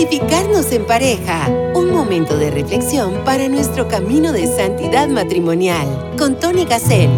Santificarnos 0.00 0.72
en 0.72 0.86
pareja. 0.86 1.46
Un 1.74 1.90
momento 1.90 2.38
de 2.38 2.50
reflexión 2.50 3.22
para 3.22 3.48
nuestro 3.48 3.86
camino 3.86 4.32
de 4.32 4.46
santidad 4.46 5.08
matrimonial. 5.08 6.16
Con 6.16 6.40
Tony 6.40 6.64
Gassel. 6.64 7.10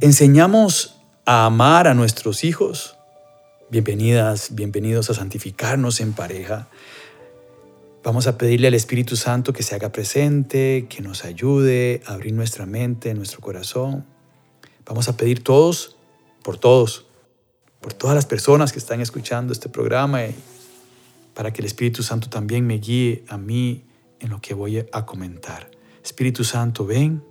¿Enseñamos 0.00 1.00
a 1.24 1.46
amar 1.46 1.88
a 1.88 1.94
nuestros 1.94 2.44
hijos? 2.44 2.98
Bienvenidas, 3.70 4.54
bienvenidos 4.54 5.08
a 5.08 5.14
Santificarnos 5.14 5.98
en 6.02 6.12
pareja. 6.12 6.68
Vamos 8.04 8.26
a 8.26 8.36
pedirle 8.36 8.68
al 8.68 8.74
Espíritu 8.74 9.16
Santo 9.16 9.54
que 9.54 9.62
se 9.62 9.74
haga 9.76 9.92
presente, 9.92 10.88
que 10.90 11.00
nos 11.00 11.24
ayude 11.24 12.02
a 12.04 12.12
abrir 12.12 12.34
nuestra 12.34 12.66
mente, 12.66 13.14
nuestro 13.14 13.40
corazón. 13.40 14.04
Vamos 14.84 15.08
a 15.08 15.16
pedir 15.16 15.42
todos 15.42 15.96
por 16.42 16.58
todos 16.58 17.06
por 17.82 17.92
todas 17.92 18.14
las 18.14 18.24
personas 18.24 18.72
que 18.72 18.78
están 18.78 19.00
escuchando 19.00 19.52
este 19.52 19.68
programa 19.68 20.24
y 20.24 20.34
para 21.34 21.52
que 21.52 21.60
el 21.60 21.66
Espíritu 21.66 22.02
Santo 22.02 22.30
también 22.30 22.66
me 22.66 22.78
guíe 22.78 23.24
a 23.28 23.36
mí 23.36 23.84
en 24.20 24.30
lo 24.30 24.40
que 24.40 24.54
voy 24.54 24.78
a 24.78 25.04
comentar. 25.04 25.68
Espíritu 26.02 26.44
Santo, 26.44 26.86
ven. 26.86 27.22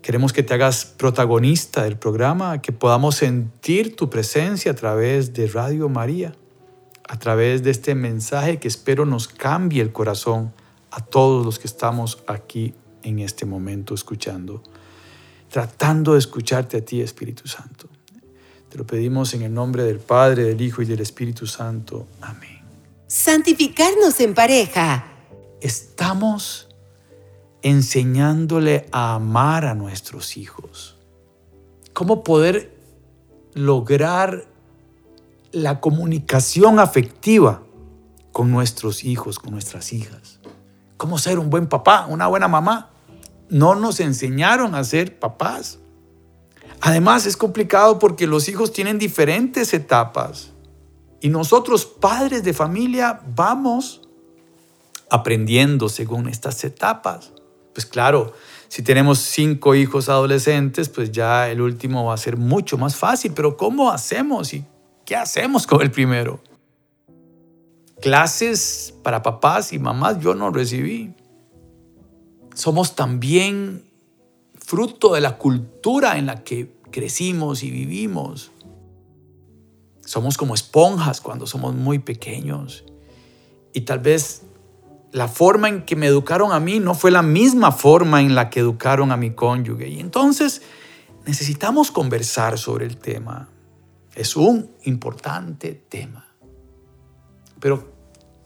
Queremos 0.00 0.32
que 0.32 0.42
te 0.42 0.54
hagas 0.54 0.84
protagonista 0.84 1.82
del 1.82 1.96
programa, 1.96 2.62
que 2.62 2.72
podamos 2.72 3.16
sentir 3.16 3.96
tu 3.96 4.10
presencia 4.10 4.72
a 4.72 4.74
través 4.74 5.32
de 5.32 5.48
Radio 5.48 5.88
María, 5.88 6.34
a 7.08 7.18
través 7.18 7.62
de 7.62 7.70
este 7.70 7.94
mensaje 7.94 8.58
que 8.58 8.68
espero 8.68 9.06
nos 9.06 9.26
cambie 9.28 9.82
el 9.82 9.92
corazón 9.92 10.52
a 10.90 11.00
todos 11.00 11.44
los 11.44 11.58
que 11.58 11.66
estamos 11.66 12.22
aquí 12.28 12.74
en 13.02 13.18
este 13.18 13.44
momento 13.44 13.94
escuchando, 13.94 14.62
tratando 15.50 16.12
de 16.12 16.20
escucharte 16.20 16.76
a 16.76 16.84
ti, 16.84 17.00
Espíritu 17.00 17.48
Santo. 17.48 17.88
Te 18.74 18.78
lo 18.78 18.86
pedimos 18.88 19.32
en 19.34 19.42
el 19.42 19.54
nombre 19.54 19.84
del 19.84 20.00
Padre, 20.00 20.42
del 20.42 20.60
Hijo 20.60 20.82
y 20.82 20.84
del 20.84 20.98
Espíritu 20.98 21.46
Santo. 21.46 22.08
Amén. 22.20 22.60
Santificarnos 23.06 24.18
en 24.18 24.34
pareja. 24.34 25.12
Estamos 25.60 26.66
enseñándole 27.62 28.88
a 28.90 29.14
amar 29.14 29.64
a 29.64 29.76
nuestros 29.76 30.36
hijos. 30.36 30.96
¿Cómo 31.92 32.24
poder 32.24 32.76
lograr 33.52 34.44
la 35.52 35.78
comunicación 35.78 36.80
afectiva 36.80 37.62
con 38.32 38.50
nuestros 38.50 39.04
hijos, 39.04 39.38
con 39.38 39.52
nuestras 39.52 39.92
hijas? 39.92 40.40
¿Cómo 40.96 41.18
ser 41.18 41.38
un 41.38 41.48
buen 41.48 41.68
papá, 41.68 42.06
una 42.06 42.26
buena 42.26 42.48
mamá? 42.48 42.90
No 43.48 43.76
nos 43.76 44.00
enseñaron 44.00 44.74
a 44.74 44.82
ser 44.82 45.20
papás. 45.20 45.78
Además 46.86 47.24
es 47.24 47.38
complicado 47.38 47.98
porque 47.98 48.26
los 48.26 48.46
hijos 48.46 48.70
tienen 48.70 48.98
diferentes 48.98 49.72
etapas 49.72 50.52
y 51.22 51.30
nosotros 51.30 51.86
padres 51.86 52.44
de 52.44 52.52
familia 52.52 53.22
vamos 53.34 54.02
aprendiendo 55.08 55.88
según 55.88 56.28
estas 56.28 56.62
etapas. 56.62 57.32
Pues 57.72 57.86
claro, 57.86 58.34
si 58.68 58.82
tenemos 58.82 59.18
cinco 59.20 59.74
hijos 59.74 60.10
adolescentes, 60.10 60.90
pues 60.90 61.10
ya 61.10 61.48
el 61.48 61.62
último 61.62 62.04
va 62.04 62.12
a 62.12 62.18
ser 62.18 62.36
mucho 62.36 62.76
más 62.76 62.96
fácil, 62.96 63.32
pero 63.34 63.56
¿cómo 63.56 63.90
hacemos 63.90 64.52
y 64.52 64.66
qué 65.06 65.16
hacemos 65.16 65.66
con 65.66 65.80
el 65.80 65.90
primero? 65.90 66.42
Clases 68.02 68.92
para 69.02 69.22
papás 69.22 69.72
y 69.72 69.78
mamás 69.78 70.20
yo 70.20 70.34
no 70.34 70.50
recibí. 70.50 71.14
Somos 72.54 72.94
también 72.94 73.84
fruto 74.64 75.14
de 75.14 75.20
la 75.20 75.38
cultura 75.38 76.18
en 76.18 76.26
la 76.26 76.42
que 76.42 76.73
crecimos 76.94 77.64
y 77.64 77.72
vivimos. 77.72 78.52
Somos 80.04 80.36
como 80.36 80.54
esponjas 80.54 81.20
cuando 81.20 81.44
somos 81.44 81.74
muy 81.74 81.98
pequeños. 81.98 82.84
Y 83.72 83.80
tal 83.80 83.98
vez 83.98 84.42
la 85.10 85.26
forma 85.26 85.68
en 85.68 85.84
que 85.84 85.96
me 85.96 86.06
educaron 86.06 86.52
a 86.52 86.60
mí 86.60 86.78
no 86.78 86.94
fue 86.94 87.10
la 87.10 87.22
misma 87.22 87.72
forma 87.72 88.20
en 88.20 88.36
la 88.36 88.48
que 88.48 88.60
educaron 88.60 89.10
a 89.10 89.16
mi 89.16 89.32
cónyuge. 89.32 89.88
Y 89.88 89.98
entonces 89.98 90.62
necesitamos 91.26 91.90
conversar 91.90 92.58
sobre 92.58 92.86
el 92.86 92.96
tema. 92.96 93.48
Es 94.14 94.36
un 94.36 94.70
importante 94.84 95.74
tema. 95.74 96.28
Pero 97.58 97.92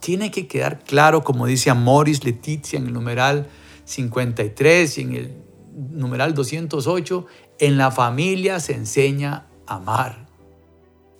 tiene 0.00 0.31
que 0.31 0.48
quedar 0.48 0.84
claro, 0.84 1.22
como 1.22 1.44
dice 1.44 1.69
Amoris 1.69 2.25
Letizia 2.25 2.78
en 2.78 2.87
el 2.87 2.94
numeral 2.94 3.47
53 3.84 4.97
y 4.97 5.00
en 5.03 5.14
el 5.14 5.48
numeral 5.91 6.32
208, 6.32 7.26
en 7.58 7.76
la 7.76 7.91
familia 7.91 8.60
se 8.60 8.74
enseña 8.74 9.46
a 9.66 9.76
amar. 9.76 10.28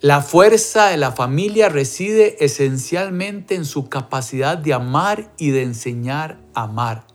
La 0.01 0.21
fuerza 0.21 0.87
de 0.87 0.97
la 0.97 1.11
familia 1.11 1.67
reside 1.67 2.43
esencialmente 2.43 3.55
en 3.55 3.65
su 3.65 3.89
capacidad 3.89 4.57
de 4.57 4.73
amar 4.73 5.33
y 5.37 5.49
de 5.49 5.63
enseñar 5.63 6.39
a 6.53 6.63
amar. 6.63 7.05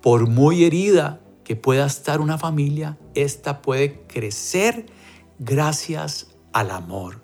Por 0.00 0.28
muy 0.28 0.64
herida 0.64 1.20
que 1.44 1.54
pueda 1.54 1.84
estar 1.84 2.22
una 2.22 2.38
familia, 2.38 2.96
esta 3.14 3.60
puede 3.60 4.00
crecer 4.06 4.86
gracias 5.38 6.28
al 6.54 6.70
amor. 6.70 7.20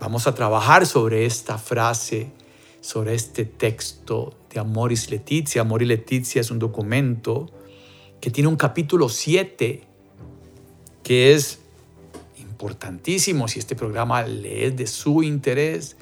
Vamos 0.00 0.26
a 0.26 0.34
trabajar 0.34 0.86
sobre 0.86 1.26
esta 1.26 1.58
frase, 1.58 2.32
sobre 2.80 3.14
este 3.14 3.44
texto 3.44 4.34
de 4.50 4.60
Amoris 4.60 5.10
Letizia. 5.10 5.60
Amoris 5.60 5.88
Letizia 5.88 6.40
es 6.40 6.50
un 6.50 6.58
documento 6.58 7.50
que 8.18 8.30
tiene 8.30 8.48
un 8.48 8.56
capítulo 8.56 9.10
7 9.10 9.91
que 11.02 11.34
es 11.34 11.58
importantísimo. 12.38 13.48
Si 13.48 13.58
este 13.58 13.74
programa 13.74 14.22
le 14.22 14.66
es 14.66 14.76
de 14.76 14.86
su 14.86 15.22
interés, 15.22 15.96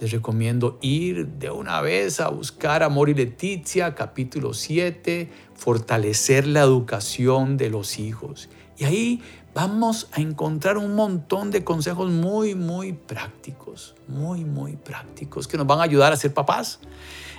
les 0.00 0.10
recomiendo 0.10 0.78
ir 0.82 1.26
de 1.26 1.50
una 1.50 1.80
vez 1.80 2.20
a 2.20 2.28
buscar 2.28 2.82
Amor 2.82 3.08
y 3.08 3.14
Leticia, 3.14 3.94
capítulo 3.94 4.52
7, 4.52 5.30
fortalecer 5.54 6.46
la 6.46 6.60
educación 6.60 7.56
de 7.56 7.70
los 7.70 7.98
hijos. 7.98 8.48
Y 8.78 8.84
ahí 8.84 9.22
vamos 9.54 10.08
a 10.12 10.20
encontrar 10.20 10.76
un 10.76 10.94
montón 10.94 11.50
de 11.50 11.62
consejos 11.62 12.10
muy, 12.10 12.54
muy 12.54 12.92
prácticos, 12.92 13.94
muy, 14.08 14.44
muy 14.44 14.76
prácticos 14.76 15.46
que 15.46 15.56
nos 15.56 15.66
van 15.66 15.78
a 15.80 15.84
ayudar 15.84 16.12
a 16.12 16.16
ser 16.16 16.34
papás. 16.34 16.80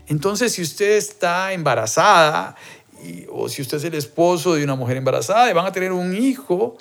Entonces, 0.08 0.54
si 0.54 0.62
usted 0.62 0.98
está 0.98 1.54
embarazada 1.54 2.56
o 3.30 3.50
si 3.50 3.62
usted 3.62 3.78
es 3.78 3.84
el 3.84 3.96
esposo 3.96 4.54
de 4.54 4.64
una 4.64 4.76
mujer 4.76 4.98
embarazada 4.98 5.50
y 5.50 5.54
van 5.54 5.66
a 5.66 5.72
tener 5.72 5.92
un 5.92 6.16
hijo, 6.16 6.78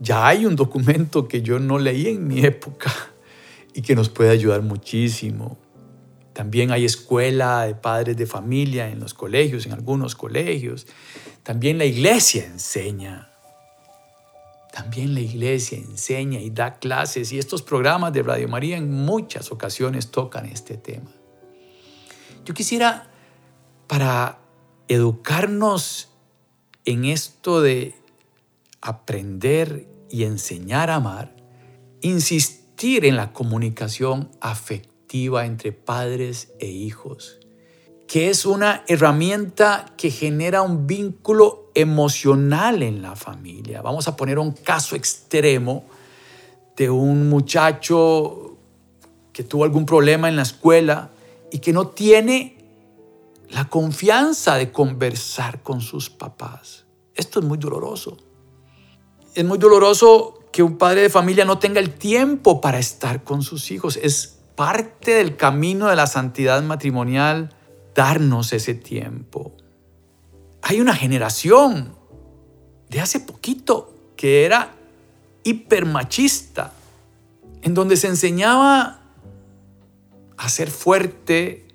ya 0.00 0.28
hay 0.28 0.46
un 0.46 0.56
documento 0.56 1.26
que 1.26 1.42
yo 1.42 1.58
no 1.58 1.78
leí 1.78 2.06
en 2.08 2.26
mi 2.26 2.44
época 2.44 2.92
y 3.74 3.82
que 3.82 3.94
nos 3.94 4.08
puede 4.08 4.30
ayudar 4.30 4.62
muchísimo. 4.62 5.58
También 6.32 6.70
hay 6.70 6.84
escuela 6.84 7.66
de 7.66 7.74
padres 7.74 8.16
de 8.16 8.26
familia 8.26 8.88
en 8.88 9.00
los 9.00 9.12
colegios, 9.12 9.66
en 9.66 9.72
algunos 9.72 10.14
colegios. 10.14 10.86
También 11.42 11.78
la 11.78 11.84
iglesia 11.84 12.44
enseña. 12.44 13.32
También 14.72 15.14
la 15.14 15.20
iglesia 15.20 15.78
enseña 15.78 16.38
y 16.38 16.50
da 16.50 16.78
clases 16.78 17.32
y 17.32 17.38
estos 17.38 17.62
programas 17.62 18.12
de 18.12 18.22
Radio 18.22 18.46
María 18.46 18.76
en 18.76 18.92
muchas 18.92 19.50
ocasiones 19.50 20.12
tocan 20.12 20.46
este 20.46 20.76
tema. 20.76 21.10
Yo 22.44 22.54
quisiera, 22.54 23.10
para 23.88 24.38
educarnos 24.86 26.10
en 26.84 27.04
esto 27.04 27.60
de 27.60 27.97
aprender 28.80 29.88
y 30.10 30.24
enseñar 30.24 30.90
a 30.90 30.96
amar, 30.96 31.34
insistir 32.00 33.04
en 33.04 33.16
la 33.16 33.32
comunicación 33.32 34.30
afectiva 34.40 35.46
entre 35.46 35.72
padres 35.72 36.52
e 36.58 36.66
hijos, 36.66 37.40
que 38.06 38.30
es 38.30 38.46
una 38.46 38.84
herramienta 38.86 39.92
que 39.96 40.10
genera 40.10 40.62
un 40.62 40.86
vínculo 40.86 41.70
emocional 41.74 42.82
en 42.82 43.02
la 43.02 43.16
familia. 43.16 43.82
Vamos 43.82 44.08
a 44.08 44.16
poner 44.16 44.38
un 44.38 44.52
caso 44.52 44.96
extremo 44.96 45.84
de 46.76 46.88
un 46.88 47.28
muchacho 47.28 48.56
que 49.32 49.44
tuvo 49.44 49.64
algún 49.64 49.84
problema 49.84 50.28
en 50.28 50.36
la 50.36 50.42
escuela 50.42 51.10
y 51.50 51.58
que 51.58 51.72
no 51.72 51.88
tiene 51.88 52.56
la 53.50 53.68
confianza 53.68 54.56
de 54.56 54.72
conversar 54.72 55.62
con 55.62 55.80
sus 55.80 56.10
papás. 56.10 56.86
Esto 57.14 57.40
es 57.40 57.46
muy 57.46 57.58
doloroso 57.58 58.27
es 59.38 59.44
muy 59.44 59.58
doloroso 59.58 60.34
que 60.50 60.64
un 60.64 60.78
padre 60.78 61.02
de 61.02 61.10
familia 61.10 61.44
no 61.44 61.60
tenga 61.60 61.78
el 61.78 61.94
tiempo 61.94 62.60
para 62.60 62.80
estar 62.80 63.22
con 63.22 63.42
sus 63.42 63.70
hijos. 63.70 63.96
Es 64.02 64.40
parte 64.56 65.14
del 65.14 65.36
camino 65.36 65.86
de 65.86 65.94
la 65.94 66.08
santidad 66.08 66.60
matrimonial 66.64 67.54
darnos 67.94 68.52
ese 68.52 68.74
tiempo. 68.74 69.52
Hay 70.62 70.80
una 70.80 70.92
generación 70.92 71.94
de 72.88 73.00
hace 73.00 73.20
poquito 73.20 73.94
que 74.16 74.44
era 74.44 74.74
hipermachista, 75.44 76.72
en 77.62 77.74
donde 77.74 77.96
se 77.96 78.08
enseñaba 78.08 79.02
a 80.36 80.48
ser 80.48 80.68
fuerte 80.68 81.68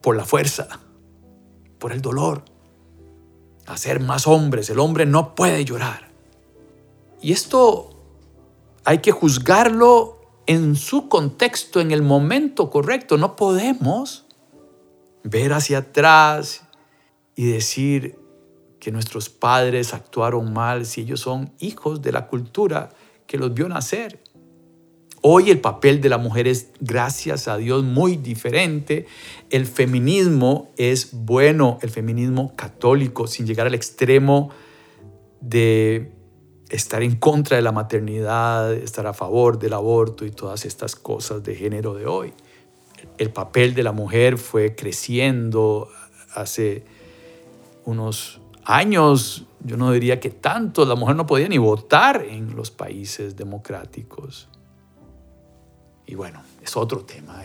por 0.00 0.14
la 0.14 0.24
fuerza, 0.24 0.68
por 1.80 1.90
el 1.90 2.00
dolor, 2.00 2.44
a 3.66 3.76
ser 3.76 3.98
más 3.98 4.28
hombres. 4.28 4.70
El 4.70 4.78
hombre 4.78 5.06
no 5.06 5.34
puede 5.34 5.64
llorar. 5.64 6.13
Y 7.24 7.32
esto 7.32 7.88
hay 8.84 8.98
que 8.98 9.10
juzgarlo 9.10 10.20
en 10.44 10.76
su 10.76 11.08
contexto, 11.08 11.80
en 11.80 11.90
el 11.90 12.02
momento 12.02 12.68
correcto. 12.68 13.16
No 13.16 13.34
podemos 13.34 14.26
ver 15.22 15.54
hacia 15.54 15.78
atrás 15.78 16.64
y 17.34 17.46
decir 17.46 18.18
que 18.78 18.92
nuestros 18.92 19.30
padres 19.30 19.94
actuaron 19.94 20.52
mal 20.52 20.84
si 20.84 21.00
ellos 21.00 21.20
son 21.20 21.50
hijos 21.60 22.02
de 22.02 22.12
la 22.12 22.26
cultura 22.26 22.90
que 23.26 23.38
los 23.38 23.54
vio 23.54 23.70
nacer. 23.70 24.22
Hoy 25.22 25.50
el 25.50 25.62
papel 25.62 26.02
de 26.02 26.10
la 26.10 26.18
mujer 26.18 26.46
es, 26.46 26.72
gracias 26.78 27.48
a 27.48 27.56
Dios, 27.56 27.84
muy 27.84 28.18
diferente. 28.18 29.06
El 29.48 29.64
feminismo 29.64 30.74
es 30.76 31.08
bueno, 31.14 31.78
el 31.80 31.88
feminismo 31.88 32.54
católico, 32.54 33.26
sin 33.26 33.46
llegar 33.46 33.66
al 33.66 33.74
extremo 33.74 34.50
de 35.40 36.12
estar 36.70 37.02
en 37.02 37.16
contra 37.16 37.56
de 37.56 37.62
la 37.62 37.72
maternidad, 37.72 38.72
estar 38.72 39.06
a 39.06 39.12
favor 39.12 39.58
del 39.58 39.72
aborto 39.72 40.24
y 40.24 40.30
todas 40.30 40.64
estas 40.64 40.96
cosas 40.96 41.42
de 41.42 41.54
género 41.54 41.94
de 41.94 42.06
hoy. 42.06 42.32
El 43.18 43.30
papel 43.30 43.74
de 43.74 43.82
la 43.82 43.92
mujer 43.92 44.38
fue 44.38 44.74
creciendo 44.74 45.88
hace 46.34 46.84
unos 47.84 48.40
años, 48.64 49.44
yo 49.62 49.76
no 49.76 49.92
diría 49.92 50.20
que 50.20 50.30
tanto, 50.30 50.84
la 50.84 50.94
mujer 50.94 51.16
no 51.16 51.26
podía 51.26 51.48
ni 51.48 51.58
votar 51.58 52.24
en 52.28 52.56
los 52.56 52.70
países 52.70 53.36
democráticos. 53.36 54.48
Y 56.06 56.14
bueno, 56.14 56.42
es 56.62 56.76
otro 56.76 57.04
tema. 57.04 57.42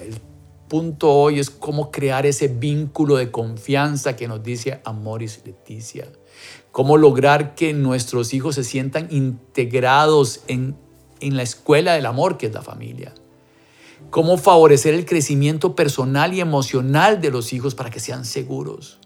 Punto 0.69 1.11
hoy 1.11 1.39
es 1.39 1.49
cómo 1.49 1.91
crear 1.91 2.25
ese 2.25 2.47
vínculo 2.47 3.17
de 3.17 3.31
confianza 3.31 4.15
que 4.15 4.27
nos 4.27 4.41
dice 4.41 4.79
Amoris 4.85 5.41
Leticia. 5.43 6.07
Cómo 6.71 6.95
lograr 6.95 7.55
que 7.55 7.73
nuestros 7.73 8.33
hijos 8.33 8.55
se 8.55 8.63
sientan 8.63 9.07
integrados 9.09 10.41
en, 10.47 10.77
en 11.19 11.35
la 11.35 11.43
escuela 11.43 11.93
del 11.93 12.05
amor 12.05 12.37
que 12.37 12.45
es 12.45 12.53
la 12.53 12.61
familia. 12.61 13.13
Cómo 14.11 14.37
favorecer 14.37 14.93
el 14.93 15.05
crecimiento 15.05 15.75
personal 15.75 16.33
y 16.33 16.39
emocional 16.39 17.19
de 17.19 17.31
los 17.31 17.51
hijos 17.51 17.75
para 17.75 17.89
que 17.89 17.99
sean 17.99 18.23
seguros. 18.23 18.99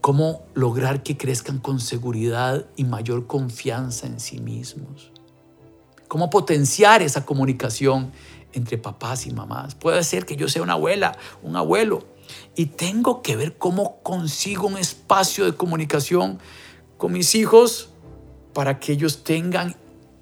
Cómo 0.00 0.46
lograr 0.54 1.02
que 1.02 1.16
crezcan 1.16 1.58
con 1.58 1.78
seguridad 1.78 2.66
y 2.74 2.84
mayor 2.84 3.26
confianza 3.26 4.06
en 4.06 4.18
sí 4.18 4.40
mismos 4.40 5.14
cómo 6.14 6.30
potenciar 6.30 7.02
esa 7.02 7.26
comunicación 7.26 8.12
entre 8.54 8.78
papás 8.78 9.26
y 9.26 9.32
mamás. 9.32 9.74
Puede 9.74 10.02
ser 10.04 10.26
que 10.26 10.36
yo 10.36 10.48
sea 10.48 10.62
una 10.62 10.74
abuela, 10.74 11.16
un 11.42 11.56
abuelo, 11.56 12.04
y 12.56 12.66
tengo 12.66 13.22
que 13.22 13.36
ver 13.36 13.56
cómo 13.58 14.00
consigo 14.02 14.66
un 14.66 14.78
espacio 14.78 15.44
de 15.44 15.54
comunicación 15.54 16.38
con 16.96 17.12
mis 17.12 17.34
hijos 17.34 17.90
para 18.52 18.78
que 18.78 18.92
ellos 18.92 19.24
tengan 19.24 19.76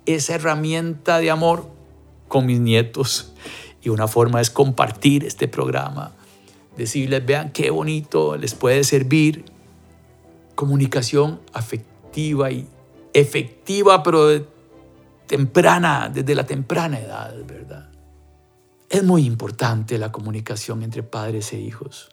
esa 0.06 0.34
herramienta 0.34 1.19
de 1.19 1.31
amor 1.31 1.69
con 2.29 2.46
mis 2.46 2.58
nietos. 2.58 3.32
Y 3.82 3.90
una 3.90 4.08
forma 4.08 4.40
es 4.40 4.50
compartir 4.50 5.25
este 5.25 5.49
programa, 5.49 6.12
decirles, 6.76 7.25
vean 7.25 7.50
qué 7.52 7.70
bonito 7.70 8.37
les 8.37 8.55
puede 8.55 8.85
servir. 8.85 9.44
Comunicación 10.55 11.40
afectiva 11.52 12.50
y 12.50 12.67
efectiva, 13.12 14.02
pero 14.02 14.46
temprana, 15.26 16.11
desde 16.12 16.35
la 16.35 16.46
temprana 16.46 16.99
edad, 16.99 17.35
¿verdad? 17.46 17.91
Es 18.92 19.02
muy 19.02 19.24
importante 19.24 19.96
la 19.96 20.12
comunicación 20.12 20.82
entre 20.82 21.02
padres 21.02 21.54
e 21.54 21.58
hijos. 21.58 22.10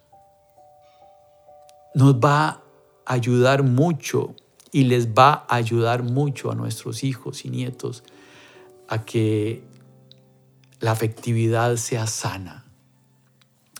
Nos 1.93 2.15
va 2.15 2.47
a 2.47 2.61
ayudar 3.05 3.63
mucho 3.63 4.33
y 4.71 4.85
les 4.85 5.09
va 5.09 5.45
a 5.49 5.55
ayudar 5.55 6.03
mucho 6.03 6.51
a 6.51 6.55
nuestros 6.55 7.03
hijos 7.03 7.43
y 7.43 7.49
nietos 7.49 8.05
a 8.87 9.03
que 9.03 9.61
la 10.79 10.91
afectividad 10.91 11.75
sea 11.75 12.07
sana, 12.07 12.63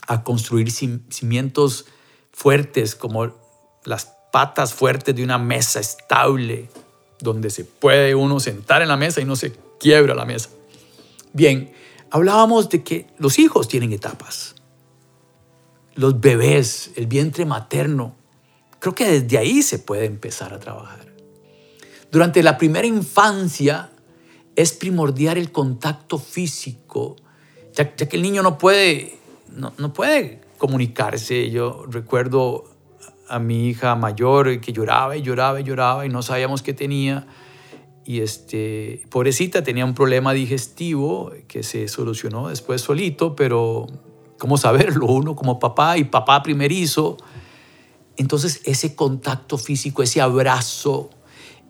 a 0.06 0.26
construir 0.26 0.70
cimientos 0.70 1.86
fuertes 2.34 2.96
como 2.96 3.34
las 3.86 4.12
patas 4.34 4.74
fuertes 4.74 5.16
de 5.16 5.24
una 5.24 5.38
mesa 5.38 5.80
estable, 5.80 6.70
donde 7.22 7.50
se 7.50 7.64
puede 7.64 8.14
uno 8.14 8.42
sentar 8.42 8.82
en 8.82 8.90
la 8.90 8.98
mesa 8.98 9.22
y 9.22 9.26
no 9.26 9.38
se 9.38 9.54
quiebra 9.80 10.14
la 10.16 10.26
mesa. 10.26 10.50
Bien, 11.32 11.72
hablábamos 12.12 12.70
de 12.70 12.84
que 12.84 13.08
los 13.18 13.40
hijos 13.40 13.68
tienen 13.68 13.94
etapas. 13.94 14.56
Los 15.96 16.20
bebés, 16.20 16.92
el 16.96 17.08
vientre 17.08 17.46
materno, 17.46 18.16
creo 18.80 18.96
que 18.96 19.20
desde 19.20 19.38
ahí 19.38 19.62
se 19.62 19.80
puede 19.80 20.06
empezar 20.06 20.54
a 20.54 20.60
trabajar. 20.60 21.08
Durante 22.12 22.42
la 22.42 22.58
primera 22.58 22.88
infancia 22.88 23.92
es 24.56 24.74
primordial 24.74 25.38
el 25.38 25.52
contacto 25.52 26.18
físico, 26.18 27.16
ya, 27.74 27.96
que 27.96 28.16
el 28.16 28.22
niño 28.22 28.42
no 28.42 28.58
puede, 28.58 29.20
no, 29.56 29.74
no 29.78 29.94
puede 29.94 30.42
comunicarse. 30.58 31.50
Yo 31.50 31.86
recuerdo 31.88 32.66
a 33.28 33.40
mi 33.40 33.70
hija 33.70 33.96
mayor 33.96 34.60
que 34.60 34.74
lloraba 34.74 35.16
y 35.16 35.22
lloraba 35.22 35.60
y 35.60 35.64
lloraba 35.64 36.06
y 36.06 36.10
no 36.10 36.22
sabíamos 36.24 36.62
qué 36.62 36.74
tenía. 36.74 37.28
Y 38.10 38.22
este, 38.22 39.04
pobrecita, 39.12 39.62
tenía 39.62 39.86
un 39.86 39.94
problema 39.94 40.34
digestivo 40.34 41.32
que 41.48 41.62
se 41.62 41.88
solucionó 41.88 42.48
después 42.50 42.82
solito, 42.82 43.36
pero 43.36 43.86
¿cómo 44.40 44.58
saberlo? 44.58 45.06
Uno 45.06 45.36
como 45.36 45.60
papá 45.60 45.96
y 46.00 46.06
papá 46.06 46.42
primerizo. 46.42 47.18
Entonces 48.18 48.62
ese 48.66 48.96
contacto 48.96 49.60
físico, 49.60 50.02
ese 50.02 50.22
abrazo, 50.22 51.12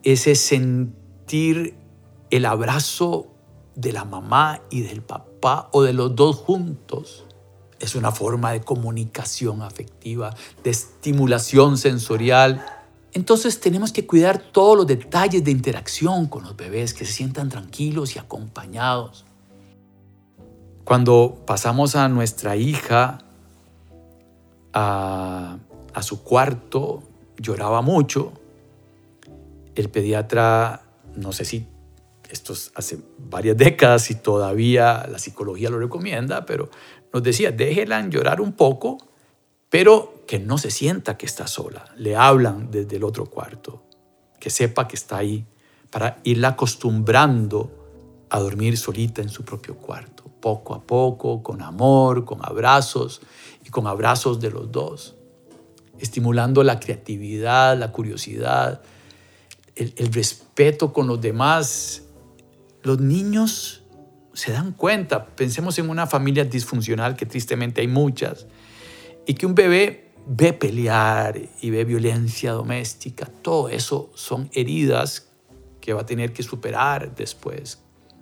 ese 0.03 0.33
sentir 0.35 1.75
el 2.29 2.45
abrazo 2.45 3.27
de 3.75 3.91
la 3.91 4.05
mamá 4.05 4.61
y 4.69 4.79
del 4.79 5.01
papá 5.01 5.67
o 5.73 5.81
de 5.81 5.91
los 5.91 6.15
dos 6.15 6.37
juntos, 6.37 7.25
es 7.81 7.95
una 7.95 8.13
forma 8.13 8.53
de 8.53 8.61
comunicación 8.61 9.61
afectiva, 9.61 10.33
de 10.63 10.69
estimulación 10.69 11.77
sensorial. 11.77 12.65
Entonces 13.13 13.59
tenemos 13.59 13.91
que 13.91 14.05
cuidar 14.05 14.39
todos 14.39 14.77
los 14.77 14.87
detalles 14.87 15.43
de 15.43 15.51
interacción 15.51 16.27
con 16.27 16.43
los 16.43 16.55
bebés, 16.55 16.93
que 16.93 17.05
se 17.05 17.13
sientan 17.13 17.49
tranquilos 17.49 18.15
y 18.15 18.19
acompañados. 18.19 19.25
Cuando 20.83 21.43
pasamos 21.45 21.95
a 21.95 22.07
nuestra 22.07 22.55
hija 22.55 23.19
a, 24.73 25.57
su 26.01 26.23
cuarto, 26.23 27.03
lloraba 27.37 27.81
mucho. 27.81 28.33
El 29.75 29.89
pediatra, 29.89 30.81
no 31.15 31.31
sé 31.31 31.45
si 31.45 31.67
esto 32.29 32.53
es 32.53 32.71
hace 32.75 32.99
varias 33.17 33.57
décadas 33.57 34.09
y 34.11 34.15
todavía 34.15 35.07
la 35.11 35.19
psicología 35.19 35.69
lo 35.69 35.79
recomienda, 35.79 36.45
pero 36.45 36.69
nos 37.11 37.23
decía, 37.23 37.51
déjela 37.51 38.07
llorar 38.07 38.39
un 38.39 38.53
poco, 38.53 38.97
pero 39.69 40.18
que 40.29 40.37
no 40.37 40.59
se 40.59 40.69
sienta 40.69 41.17
que 41.17 41.25
está 41.25 41.47
sola. 41.47 41.85
Le 41.97 42.15
hablan 42.15 42.69
desde 42.69 42.97
el 42.97 43.03
otro 43.03 43.25
cuarto, 43.25 43.81
que 44.39 44.51
sepa 44.51 44.87
que 44.87 44.95
está 44.95 45.17
ahí, 45.17 45.47
para 45.89 46.19
irla 46.23 46.49
acostumbrando 46.49 48.27
a 48.29 48.39
dormir 48.39 48.77
solita 48.77 49.23
en 49.23 49.29
su 49.29 49.43
propio 49.43 49.77
cuarto, 49.77 50.25
poco 50.39 50.75
a 50.75 50.83
poco, 50.83 51.41
con 51.41 51.63
amor, 51.63 52.25
con 52.25 52.41
abrazos 52.43 53.21
y 53.65 53.71
con 53.71 53.87
abrazos 53.87 54.39
de 54.39 54.51
los 54.51 54.71
dos, 54.71 55.15
estimulando 55.97 56.63
la 56.63 56.79
creatividad, 56.79 57.75
la 57.75 57.91
curiosidad, 57.91 58.83
el, 59.75 59.95
el 59.97 60.13
respeto 60.13 60.93
con 60.93 61.07
los 61.07 61.19
demás. 61.19 62.03
Los 62.83 62.99
niños 62.99 63.81
se 64.33 64.51
dan 64.51 64.73
cuenta, 64.73 65.25
pensemos 65.25 65.79
en 65.79 65.89
una 65.89 66.05
familia 66.05 66.45
disfuncional, 66.45 67.15
que 67.15 67.25
tristemente 67.25 67.81
hay 67.81 67.87
muchas, 67.87 68.45
y 69.25 69.33
que 69.33 69.47
un 69.47 69.55
bebé 69.55 70.08
ve 70.31 70.53
pelear 70.53 71.41
y 71.59 71.71
ve 71.71 71.83
violencia 71.85 72.51
doméstica, 72.51 73.25
todo 73.25 73.67
eso 73.67 74.11
son 74.13 74.47
heridas 74.53 75.27
que 75.81 75.91
va 75.91 76.01
a 76.01 76.05
tener 76.05 76.33
que 76.33 76.43
superar 76.43 77.15
después, 77.15 77.79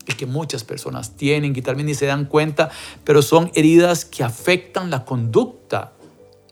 y 0.08 0.14
que 0.14 0.26
muchas 0.26 0.64
personas 0.64 1.18
tienen, 1.18 1.54
que 1.54 1.62
también 1.62 1.88
ni 1.88 1.96
se 1.96 2.06
dan 2.06 2.24
cuenta, 2.24 2.72
pero 3.04 3.22
son 3.22 3.52
heridas 3.56 4.06
que 4.06 4.24
afectan 4.24 4.90
la 4.90 5.04
conducta 5.04 5.92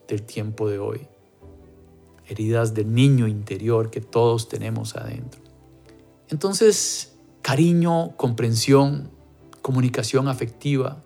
del 0.09 0.23
tiempo 0.23 0.67
de 0.67 0.77
hoy, 0.77 1.07
heridas 2.27 2.73
del 2.73 2.93
niño 2.93 3.25
interior 3.25 3.89
que 3.89 4.01
todos 4.01 4.49
tenemos 4.49 4.97
adentro. 4.97 5.39
Entonces, 6.27 7.15
cariño, 7.41 8.17
comprensión, 8.17 9.09
comunicación 9.61 10.27
afectiva, 10.27 11.01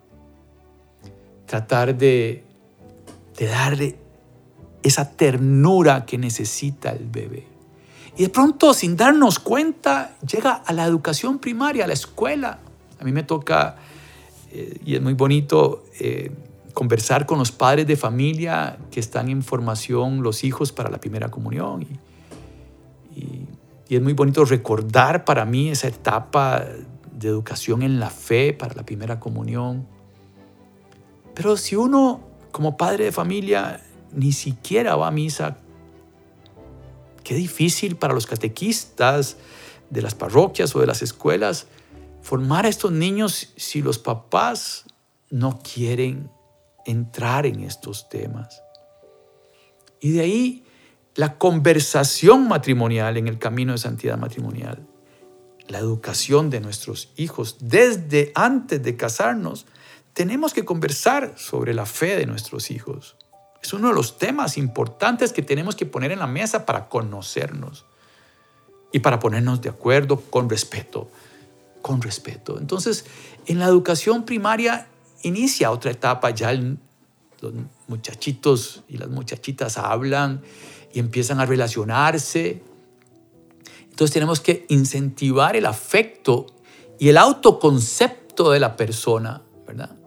tratar 1.46 1.96
de, 1.96 2.44
de 3.38 3.46
darle 3.46 4.09
esa 4.84 5.12
ternura 5.12 6.06
que 6.06 6.18
necesita 6.18 6.92
el 6.92 7.06
bebé. 7.06 7.48
Y 8.18 8.24
de 8.24 8.30
pronto, 8.30 8.74
sin 8.74 8.96
darnos 8.98 9.40
cuenta, 9.40 10.16
llega 10.28 10.52
a 10.54 10.74
la 10.74 10.86
educación 10.86 11.40
primaria, 11.40 11.86
a 11.86 11.88
la 11.88 11.94
escuela. 11.94 12.60
A 13.00 13.04
mí 13.04 13.12
me 13.12 13.24
toca, 13.24 13.78
eh, 14.52 14.80
y 14.86 14.96
es 14.96 15.02
muy 15.02 15.14
bonito, 15.14 15.86
eh, 16.00 16.32
conversar 16.74 17.26
con 17.26 17.40
los 17.40 17.52
padres 17.52 17.88
de 17.88 17.96
familia 17.96 18.78
que 18.92 19.00
están 19.00 19.30
en 19.30 19.42
formación, 19.42 20.22
los 20.22 20.44
hijos 20.44 20.72
para 20.72 20.90
la 20.90 21.00
primera 21.00 21.30
comunión. 21.30 21.86
y 23.92 23.96
es 23.96 24.02
muy 24.04 24.14
bonito 24.14 24.46
recordar 24.46 25.26
para 25.26 25.46
mí 25.46 25.70
esa 25.70 25.88
etapa 25.88 26.64
de 27.12 27.28
educación 27.28 27.82
en 27.82 28.00
la 28.00 28.10
fe 28.10 28.54
para 28.54 28.76
la 28.76 28.84
primera 28.84 29.20
comunión. 29.20 29.88
Pero 31.34 31.58
si 31.58 31.76
uno 31.76 32.22
como 32.52 32.78
padre 32.78 33.06
de 33.06 33.12
familia 33.12 33.82
ni 34.12 34.32
siquiera 34.32 34.96
va 34.96 35.08
a 35.08 35.12
misa, 35.12 35.58
qué 37.24 37.36
difícil 37.36 37.96
para 37.96 38.14
los 38.14 38.26
catequistas 38.26 39.38
de 39.90 40.02
las 40.02 40.16
parroquias 40.16 40.76
o 40.76 40.80
de 40.80 40.88
las 40.88 41.02
escuelas 41.02 41.68
formar 42.22 42.66
a 42.66 42.70
estos 42.70 42.92
niños 42.92 43.54
si 43.56 43.82
los 43.82 44.00
papás 44.00 44.86
no 45.30 45.60
quieren 45.60 46.32
entrar 46.86 47.46
en 47.46 47.62
estos 47.62 48.10
temas. 48.10 48.62
Y 50.02 50.12
de 50.12 50.22
ahí 50.22 50.66
la 51.16 51.38
conversación 51.38 52.48
matrimonial 52.48 53.18
en 53.18 53.28
el 53.28 53.40
camino 53.40 53.74
de 53.74 53.78
santidad 53.78 54.18
matrimonial, 54.18 54.88
la 55.68 55.80
educación 55.80 56.50
de 56.50 56.62
nuestros 56.62 57.12
hijos 57.16 57.58
desde 57.60 58.32
antes 58.36 58.82
de 58.82 58.96
casarnos, 58.96 59.66
tenemos 60.14 60.54
que 60.54 60.66
conversar 60.66 61.34
sobre 61.38 61.74
la 61.74 61.86
fe 61.86 62.16
de 62.16 62.26
nuestros 62.26 62.72
hijos. 62.72 63.18
Es 63.62 63.74
uno 63.74 63.90
de 63.90 63.94
los 63.94 64.18
temas 64.18 64.58
importantes 64.58 65.34
que 65.34 65.42
tenemos 65.42 65.76
que 65.76 65.86
poner 65.86 66.12
en 66.12 66.20
la 66.20 66.28
mesa 66.28 66.66
para 66.66 66.88
conocernos 66.88 67.86
y 68.92 69.00
para 69.00 69.20
ponernos 69.20 69.62
de 69.62 69.70
acuerdo 69.70 70.22
con 70.22 70.50
respeto, 70.50 71.10
con 71.82 72.02
respeto. 72.02 72.58
Entonces, 72.58 73.06
en 73.46 73.60
la 73.60 73.66
educación 73.66 74.24
primaria 74.24 74.88
inicia 75.24 75.72
otra 75.72 75.92
etapa, 75.92 76.30
ya 76.32 76.54
los 76.54 77.54
muchachitos 77.88 78.84
y 78.88 78.98
las 78.98 79.10
muchachitas 79.10 79.78
hablan 79.78 80.42
y 80.94 81.00
empiezan 81.00 81.40
a 81.40 81.46
relacionarse. 81.46 82.64
Entonces 83.90 84.14
tenemos 84.14 84.40
que 84.40 84.66
incentivar 84.70 85.56
el 85.56 85.66
afecto 85.66 86.48
y 86.98 87.10
el 87.10 87.18
autoconcepto 87.18 88.52
de 88.52 88.60
la 88.60 88.76
persona, 88.76 89.42
¿verdad? 89.68 89.99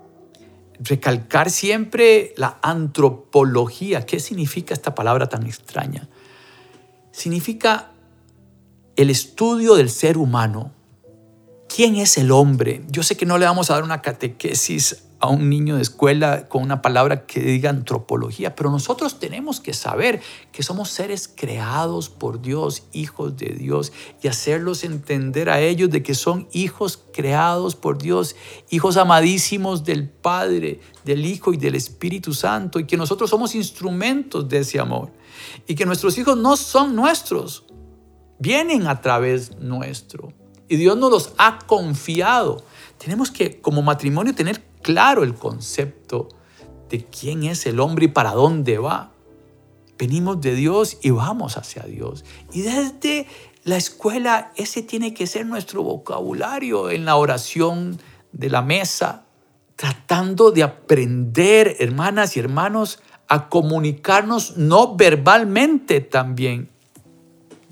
Recalcar 0.85 1.51
siempre 1.51 2.35
la 2.37 2.59
antropología. 2.63 4.05
¿Qué 4.07 4.21
significa 4.21 4.75
esta 4.75 4.95
palabra 4.95 5.29
tan 5.29 5.47
extraña? 5.47 6.09
Significa 7.13 7.93
el 8.97 9.11
estudio 9.11 9.75
del 9.75 9.91
ser 9.91 10.19
humano. 10.19 10.73
¿Quién 11.75 11.97
es 11.97 12.19
el 12.19 12.31
hombre? 12.31 12.83
Yo 12.89 13.03
sé 13.03 13.17
que 13.17 13.27
no 13.27 13.39
le 13.39 13.47
vamos 13.47 13.71
a 13.71 13.75
dar 13.75 13.83
una 13.83 14.03
catequesis 14.03 15.05
a 15.23 15.29
un 15.29 15.49
niño 15.49 15.77
de 15.77 15.83
escuela 15.83 16.49
con 16.49 16.65
una 16.65 16.83
palabra 16.83 17.27
que 17.27 17.41
diga 17.41 17.71
antropología, 17.71 18.57
pero 18.57 18.73
nosotros 18.73 19.21
tenemos 19.21 19.61
que 19.61 19.73
saber 19.73 20.21
que 20.51 20.65
somos 20.65 20.91
seres 20.91 21.33
creados 21.33 22.09
por 22.09 22.43
Dios, 22.43 22.83
hijos 22.93 23.37
de 23.37 23.51
Dios, 23.51 23.93
y 24.21 24.27
hacerlos 24.27 24.83
entender 24.83 25.49
a 25.49 25.61
ellos 25.61 25.91
de 25.91 26.03
que 26.03 26.17
son 26.17 26.49
hijos 26.53 27.05
creados 27.13 27.77
por 27.77 27.99
Dios, 27.99 28.35
hijos 28.69 28.97
amadísimos 28.97 29.85
del 29.85 30.09
Padre, 30.09 30.81
del 31.05 31.25
Hijo 31.25 31.53
y 31.53 31.57
del 31.57 31.77
Espíritu 31.77 32.35
Santo, 32.35 32.81
y 32.81 32.87
que 32.87 32.97
nosotros 32.97 33.31
somos 33.31 33.55
instrumentos 33.55 34.49
de 34.49 34.59
ese 34.59 34.81
amor, 34.81 35.13
y 35.69 35.77
que 35.77 35.87
nuestros 35.87 36.19
hijos 36.19 36.37
no 36.37 36.57
son 36.57 36.97
nuestros, 36.97 37.65
vienen 38.41 38.89
a 38.89 39.01
través 39.01 39.57
nuestro, 39.59 40.33
y 40.69 40.75
Dios 40.75 40.97
nos 40.97 41.13
los 41.13 41.33
ha 41.39 41.61
confiado. 41.61 42.65
Tenemos 42.99 43.31
que 43.31 43.61
como 43.61 43.83
matrimonio 43.83 44.35
tener 44.35 44.72
claro 44.83 45.23
el 45.23 45.35
concepto 45.35 46.29
de 46.91 47.05
quién 47.05 47.45
es 47.45 47.65
el 47.67 47.81
hombre 47.81 48.07
y 48.07 48.09
para 48.09 48.33
dónde 48.33 48.79
va. 48.79 49.13
Venimos 49.99 50.41
de 50.41 50.55
Dios 50.55 50.99
y 51.01 51.11
vamos 51.11 51.57
hacia 51.57 51.85
Dios. 51.85 52.25
Y 52.53 52.63
desde 52.63 53.27
la 53.65 53.77
escuela 53.77 54.53
ese 54.57 54.83
tiene 54.83 55.15
que 55.15 55.27
ser 55.27 55.47
nuestro 55.47 55.83
vocabulario 55.83 56.91
en 56.91 57.05
la 57.05 57.17
oración 57.17 57.99
de 58.33 58.51
la 58.51 58.63
mesa, 58.63 59.25
tratando 59.77 60.51
de 60.51 60.65
aprender, 60.65 61.77
hermanas 61.79 62.37
y 62.37 62.41
hermanos, 62.41 63.01
a 63.29 63.49
comunicarnos 63.49 64.57
no 64.57 64.97
verbalmente 64.97 66.01
también. 66.01 66.69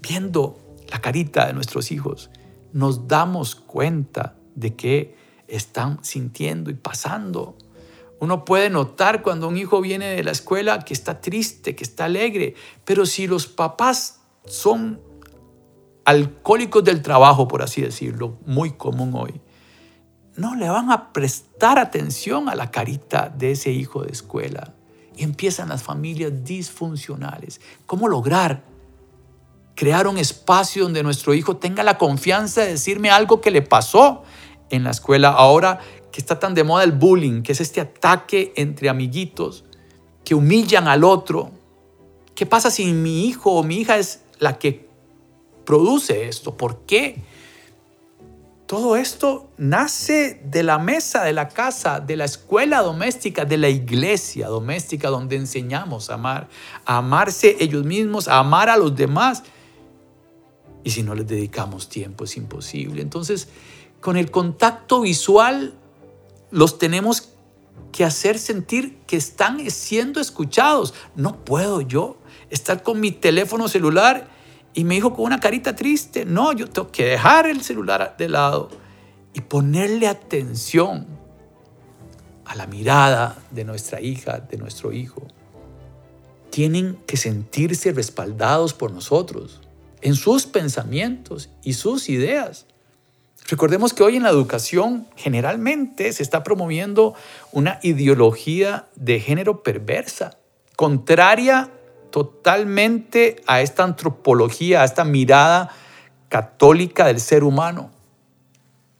Viendo 0.00 0.58
la 0.90 1.00
carita 1.00 1.46
de 1.46 1.52
nuestros 1.52 1.92
hijos, 1.92 2.30
nos 2.72 3.06
damos 3.08 3.54
cuenta 3.54 4.36
de 4.54 4.74
que 4.74 5.19
están 5.50 6.02
sintiendo 6.02 6.70
y 6.70 6.74
pasando. 6.74 7.56
Uno 8.20 8.44
puede 8.44 8.70
notar 8.70 9.22
cuando 9.22 9.48
un 9.48 9.56
hijo 9.56 9.80
viene 9.80 10.06
de 10.14 10.22
la 10.22 10.30
escuela 10.30 10.80
que 10.80 10.94
está 10.94 11.20
triste, 11.20 11.74
que 11.74 11.84
está 11.84 12.04
alegre, 12.04 12.54
pero 12.84 13.06
si 13.06 13.26
los 13.26 13.46
papás 13.46 14.20
son 14.44 15.00
alcohólicos 16.04 16.84
del 16.84 17.02
trabajo, 17.02 17.48
por 17.48 17.62
así 17.62 17.80
decirlo, 17.80 18.38
muy 18.44 18.72
común 18.72 19.12
hoy, 19.14 19.40
no 20.36 20.54
le 20.54 20.68
van 20.68 20.90
a 20.90 21.12
prestar 21.12 21.78
atención 21.78 22.48
a 22.48 22.54
la 22.54 22.70
carita 22.70 23.32
de 23.34 23.52
ese 23.52 23.70
hijo 23.70 24.02
de 24.02 24.12
escuela. 24.12 24.74
Y 25.16 25.24
empiezan 25.24 25.68
las 25.68 25.82
familias 25.82 26.44
disfuncionales. 26.44 27.60
¿Cómo 27.86 28.08
lograr 28.08 28.62
crear 29.74 30.06
un 30.06 30.18
espacio 30.18 30.84
donde 30.84 31.02
nuestro 31.02 31.32
hijo 31.32 31.56
tenga 31.56 31.82
la 31.82 31.96
confianza 31.96 32.60
de 32.60 32.72
decirme 32.72 33.10
algo 33.10 33.40
que 33.40 33.50
le 33.50 33.62
pasó 33.62 34.24
en 34.70 34.84
la 34.84 34.90
escuela, 34.90 35.30
ahora 35.30 35.80
que 36.10 36.20
está 36.20 36.38
tan 36.38 36.54
de 36.54 36.64
moda 36.64 36.84
el 36.84 36.92
bullying, 36.92 37.42
que 37.42 37.52
es 37.52 37.60
este 37.60 37.80
ataque 37.80 38.52
entre 38.56 38.88
amiguitos 38.88 39.64
que 40.24 40.34
humillan 40.34 40.88
al 40.88 41.04
otro. 41.04 41.50
¿Qué 42.34 42.46
pasa 42.46 42.70
si 42.70 42.92
mi 42.92 43.26
hijo 43.26 43.52
o 43.52 43.62
mi 43.62 43.78
hija 43.78 43.98
es 43.98 44.22
la 44.38 44.58
que 44.58 44.88
produce 45.64 46.28
esto? 46.28 46.56
¿Por 46.56 46.80
qué? 46.86 47.22
Todo 48.66 48.94
esto 48.94 49.50
nace 49.58 50.40
de 50.44 50.62
la 50.62 50.78
mesa, 50.78 51.24
de 51.24 51.32
la 51.32 51.48
casa, 51.48 51.98
de 51.98 52.16
la 52.16 52.24
escuela 52.24 52.82
doméstica, 52.82 53.44
de 53.44 53.56
la 53.58 53.68
iglesia 53.68 54.46
doméstica, 54.46 55.08
donde 55.08 55.34
enseñamos 55.34 56.08
a 56.08 56.14
amar, 56.14 56.48
a 56.84 56.98
amarse 56.98 57.56
ellos 57.58 57.84
mismos, 57.84 58.28
a 58.28 58.38
amar 58.38 58.70
a 58.70 58.76
los 58.76 58.94
demás. 58.94 59.42
Y 60.84 60.90
si 60.90 61.02
no 61.02 61.16
les 61.16 61.26
dedicamos 61.26 61.88
tiempo 61.88 62.24
es 62.24 62.36
imposible. 62.36 63.02
Entonces, 63.02 63.48
con 64.00 64.16
el 64.16 64.30
contacto 64.30 65.02
visual 65.02 65.74
los 66.50 66.78
tenemos 66.78 67.30
que 67.92 68.04
hacer 68.04 68.38
sentir 68.38 68.98
que 69.06 69.16
están 69.16 69.68
siendo 69.70 70.20
escuchados. 70.20 70.94
No 71.16 71.44
puedo 71.44 71.80
yo 71.80 72.16
estar 72.50 72.82
con 72.82 73.00
mi 73.00 73.10
teléfono 73.10 73.68
celular 73.68 74.28
y 74.74 74.84
me 74.84 74.96
hijo 74.96 75.14
con 75.14 75.26
una 75.26 75.40
carita 75.40 75.74
triste. 75.74 76.24
No, 76.24 76.52
yo 76.52 76.68
tengo 76.68 76.90
que 76.90 77.04
dejar 77.04 77.46
el 77.46 77.62
celular 77.62 78.16
de 78.16 78.28
lado 78.28 78.70
y 79.32 79.40
ponerle 79.40 80.08
atención 80.08 81.06
a 82.44 82.54
la 82.54 82.66
mirada 82.66 83.38
de 83.50 83.64
nuestra 83.64 84.00
hija, 84.00 84.40
de 84.40 84.56
nuestro 84.56 84.92
hijo. 84.92 85.22
Tienen 86.50 86.98
que 87.06 87.16
sentirse 87.16 87.92
respaldados 87.92 88.74
por 88.74 88.90
nosotros 88.92 89.60
en 90.00 90.14
sus 90.14 90.46
pensamientos 90.46 91.50
y 91.62 91.74
sus 91.74 92.08
ideas. 92.08 92.66
Recordemos 93.50 93.92
que 93.92 94.04
hoy 94.04 94.14
en 94.14 94.22
la 94.22 94.30
educación 94.30 95.08
generalmente 95.16 96.12
se 96.12 96.22
está 96.22 96.44
promoviendo 96.44 97.14
una 97.50 97.80
ideología 97.82 98.86
de 98.94 99.18
género 99.18 99.64
perversa, 99.64 100.38
contraria 100.76 101.68
totalmente 102.12 103.42
a 103.48 103.60
esta 103.60 103.82
antropología, 103.82 104.82
a 104.82 104.84
esta 104.84 105.02
mirada 105.02 105.74
católica 106.28 107.08
del 107.08 107.18
ser 107.18 107.42
humano, 107.42 107.90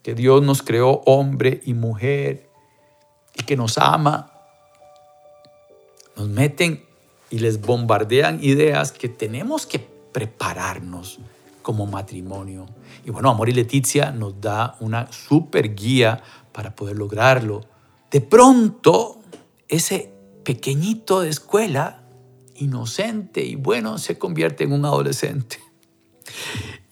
que 0.03 0.15
Dios 0.15 0.43
nos 0.43 0.65
creó 0.65 1.03
hombre 1.07 1.61
y 1.65 1.75
mujer 1.75 2.49
y 3.37 3.45
que 3.45 3.57
nos 3.57 3.79
ama. 3.79 4.33
Nos 6.17 6.29
meten 6.29 6.85
y 7.31 7.39
les 7.39 7.61
bombardean 7.61 8.43
ideas 8.43 8.91
que 8.91 9.09
tenemos 9.09 9.65
que 9.65 9.79
prepararnos 9.79 11.21
como 11.71 11.87
matrimonio. 11.87 12.67
Y 13.05 13.13
bueno, 13.13 13.31
Amor 13.31 13.49
y 13.49 13.53
Leticia 13.53 14.11
nos 14.11 14.41
da 14.41 14.77
una 14.81 15.07
super 15.13 15.73
guía 15.77 16.21
para 16.51 16.75
poder 16.75 16.97
lograrlo. 16.97 17.61
De 18.11 18.21
pronto, 18.21 19.21
ese 19.69 20.13
pequeñito 20.45 21.21
de 21.21 21.29
escuela, 21.29 22.03
inocente 22.57 23.45
y 23.45 23.55
bueno, 23.55 23.99
se 23.99 24.19
convierte 24.19 24.65
en 24.65 24.73
un 24.73 24.85
adolescente. 24.85 25.59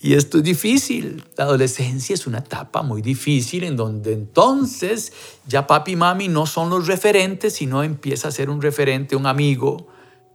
Y 0.01 0.15
esto 0.15 0.39
es 0.39 0.45
difícil. 0.45 1.25
La 1.37 1.43
adolescencia 1.43 2.15
es 2.15 2.29
una 2.29 2.39
etapa 2.39 2.83
muy 2.83 3.03
difícil 3.03 3.65
en 3.65 3.75
donde 3.75 4.13
entonces 4.13 5.13
ya 5.49 5.67
papi 5.67 5.91
y 5.91 5.97
mami 5.97 6.29
no 6.29 6.47
son 6.47 6.71
los 6.71 6.87
referentes, 6.87 7.55
sino 7.55 7.83
empieza 7.83 8.29
a 8.29 8.31
ser 8.31 8.49
un 8.49 8.63
referente, 8.63 9.17
un 9.17 9.27
amigo, 9.27 9.89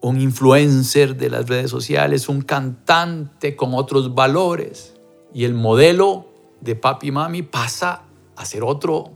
un 0.04 0.20
influencer 0.20 1.16
de 1.16 1.30
las 1.30 1.48
redes 1.48 1.72
sociales, 1.72 2.28
un 2.28 2.42
cantante 2.42 3.56
con 3.56 3.74
otros 3.74 4.14
valores. 4.14 4.96
Y 5.34 5.46
el 5.46 5.54
modelo 5.54 6.28
de 6.60 6.76
papi 6.76 7.08
y 7.08 7.12
mami 7.12 7.42
pasa 7.42 8.04
a 8.36 8.44
ser 8.44 8.64
otro. 8.64 9.12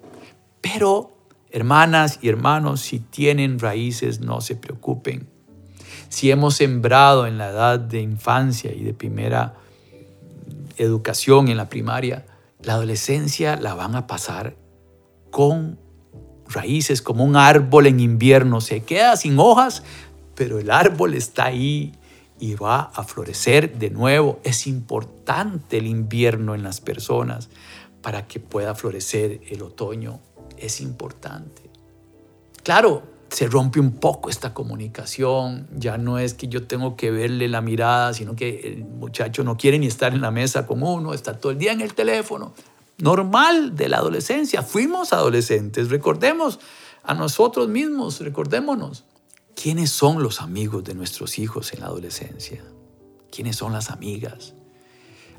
Pero, 0.62 1.12
hermanas 1.52 2.20
y 2.22 2.30
hermanos, 2.30 2.80
si 2.80 3.00
tienen 3.00 3.60
raíces, 3.60 4.22
no 4.22 4.40
se 4.40 4.56
preocupen. 4.56 5.28
Si 6.08 6.32
hemos 6.32 6.56
sembrado 6.56 7.28
en 7.28 7.38
la 7.38 7.50
edad 7.50 7.80
de 7.80 8.00
infancia 8.00 8.74
y 8.74 8.84
de 8.84 8.94
primera 8.94 9.56
educación 10.78 11.50
en 11.50 11.58
la 11.58 11.68
primaria, 11.68 12.26
la 12.62 12.74
adolescencia 12.76 13.58
la 13.58 13.74
van 13.74 13.96
a 13.96 14.08
pasar 14.08 14.56
con 15.32 15.80
raíces, 16.50 17.02
como 17.02 17.26
un 17.26 17.36
árbol 17.36 17.88
en 17.88 18.00
invierno. 18.00 18.62
Se 18.62 18.84
queda 18.84 19.18
sin 19.18 19.38
hojas, 19.38 19.84
pero 20.38 20.60
el 20.60 20.70
árbol 20.70 21.16
está 21.16 21.46
ahí 21.46 21.94
y 22.40 22.54
va 22.54 22.92
a 22.94 23.04
florecer 23.04 23.80
de 23.80 23.90
nuevo. 23.90 24.40
Es 24.44 24.68
importante 24.68 25.80
el 25.80 25.88
invierno 25.88 26.54
en 26.54 26.62
las 26.62 26.80
personas 26.80 27.50
para 28.04 28.28
que 28.28 28.40
pueda 28.40 28.76
florecer 28.76 29.42
el 29.50 29.64
otoño. 29.64 30.20
Es 30.56 30.80
importante. 30.80 31.64
Claro, 32.62 33.02
se 33.30 33.48
rompe 33.48 33.80
un 33.80 33.94
poco 33.94 34.30
esta 34.30 34.54
comunicación. 34.54 35.68
Ya 35.76 35.98
no 35.98 36.20
es 36.20 36.36
que 36.36 36.48
yo 36.48 36.68
tengo 36.68 36.96
que 36.96 37.10
verle 37.10 37.48
la 37.48 37.62
mirada, 37.62 38.14
sino 38.14 38.36
que 38.36 38.60
el 38.60 38.86
muchacho 38.86 39.44
no 39.44 39.58
quiere 39.58 39.80
ni 39.80 39.88
estar 39.88 40.14
en 40.14 40.22
la 40.22 40.30
mesa 40.30 40.68
con 40.68 40.84
uno, 40.84 41.16
está 41.16 41.40
todo 41.40 41.52
el 41.52 41.58
día 41.58 41.72
en 41.72 41.82
el 41.82 41.96
teléfono. 41.96 42.54
Normal 43.00 43.76
de 43.76 43.90
la 43.90 43.98
adolescencia. 43.98 44.62
Fuimos 44.62 45.14
adolescentes. 45.14 45.90
Recordemos 45.90 46.60
a 47.04 47.16
nosotros 47.16 47.68
mismos, 47.70 48.20
recordémonos. 48.20 49.04
¿Quiénes 49.60 49.90
son 49.90 50.22
los 50.22 50.40
amigos 50.40 50.84
de 50.84 50.94
nuestros 50.94 51.40
hijos 51.40 51.74
en 51.74 51.80
la 51.80 51.88
adolescencia? 51.88 52.64
¿Quiénes 53.32 53.56
son 53.56 53.74
las 53.74 53.90
amigas? 53.90 54.54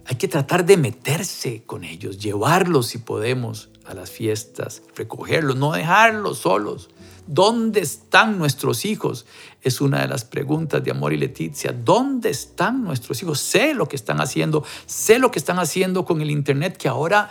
Hay 0.07 0.17
que 0.17 0.27
tratar 0.27 0.67
de 0.67 0.77
meterse 0.77 1.63
con 1.65 1.85
ellos, 1.85 2.19
llevarlos 2.19 2.89
si 2.89 2.99
podemos 2.99 3.71
a 3.87 3.95
las 3.95 4.11
fiestas, 4.11 4.83
recogerlos, 4.97 5.55
no 5.55 5.71
dejarlos 5.71 6.39
solos. 6.39 6.91
¿Dónde 7.29 7.79
están 7.79 8.39
nuestros 8.39 8.85
hijos? 8.85 9.25
Es 9.63 9.81
una 9.81 10.01
de 10.01 10.09
las 10.09 10.25
preguntas 10.25 10.83
de 10.83 10.91
Amor 10.91 11.13
y 11.13 11.17
Leticia. 11.17 11.73
¿Dónde 11.73 12.31
están 12.31 12.83
nuestros 12.83 13.23
hijos? 13.23 13.39
Sé 13.39 13.73
lo 13.73 13.89
que 13.89 13.95
están 13.95 14.21
haciendo, 14.21 14.65
sé 14.87 15.21
lo 15.21 15.31
que 15.31 15.39
están 15.39 15.61
haciendo 15.61 16.05
con 16.05 16.21
el 16.23 16.33
Internet, 16.33 16.77
que 16.77 16.89
ahora 16.89 17.31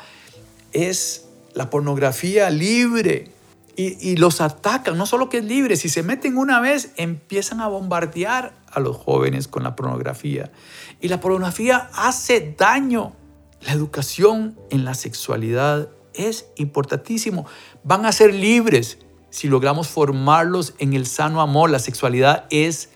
es 0.71 1.25
la 1.53 1.69
pornografía 1.69 2.49
libre 2.49 3.33
y, 3.79 4.15
los 4.15 4.41
atacan, 4.41 4.97
no 4.97 5.05
solo 5.05 5.29
que 5.29 5.37
es 5.37 5.43
libre, 5.43 5.75
si 5.75 5.87
se 5.87 6.01
meten 6.01 6.35
una 6.35 6.59
vez, 6.59 6.93
empiezan 6.95 7.61
a 7.61 7.67
bombardear 7.67 8.55
a 8.71 8.79
los 8.79 8.97
jóvenes 8.97 9.47
con 9.47 9.61
la 9.61 9.75
pornografía. 9.75 10.51
Y 10.99 11.09
la 11.09 11.19
pornografía 11.19 11.87
hace 11.93 12.55
daño. 12.57 13.13
La 13.61 13.73
educación 13.73 14.57
en 14.71 14.83
la 14.83 14.95
sexualidad 14.95 15.89
es 16.15 16.47
importantísimo. 16.55 17.45
Van 17.83 18.07
a 18.07 18.11
ser 18.11 18.33
libres 18.33 18.97
si 19.29 19.47
logramos 19.47 19.87
formarlos 19.87 20.73
en 20.79 20.93
el 20.93 21.05
sano 21.05 21.39
amor. 21.39 21.69
La 21.69 21.77
sexualidad 21.77 22.45
es 22.49 22.89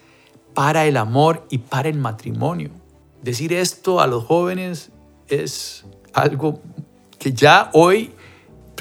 para 0.56 0.86
el 0.86 0.98
amor 0.98 1.46
y 1.52 1.60
para 1.60 1.90
el 1.90 2.00
matrimonio. 2.00 2.72
Decir 3.22 3.54
esto 3.54 4.02
a 4.02 4.08
los 4.08 4.26
jóvenes 4.26 4.90
es 5.28 5.86
algo 6.14 6.60
que 7.20 7.34
ya 7.34 7.70
hoy 7.74 8.16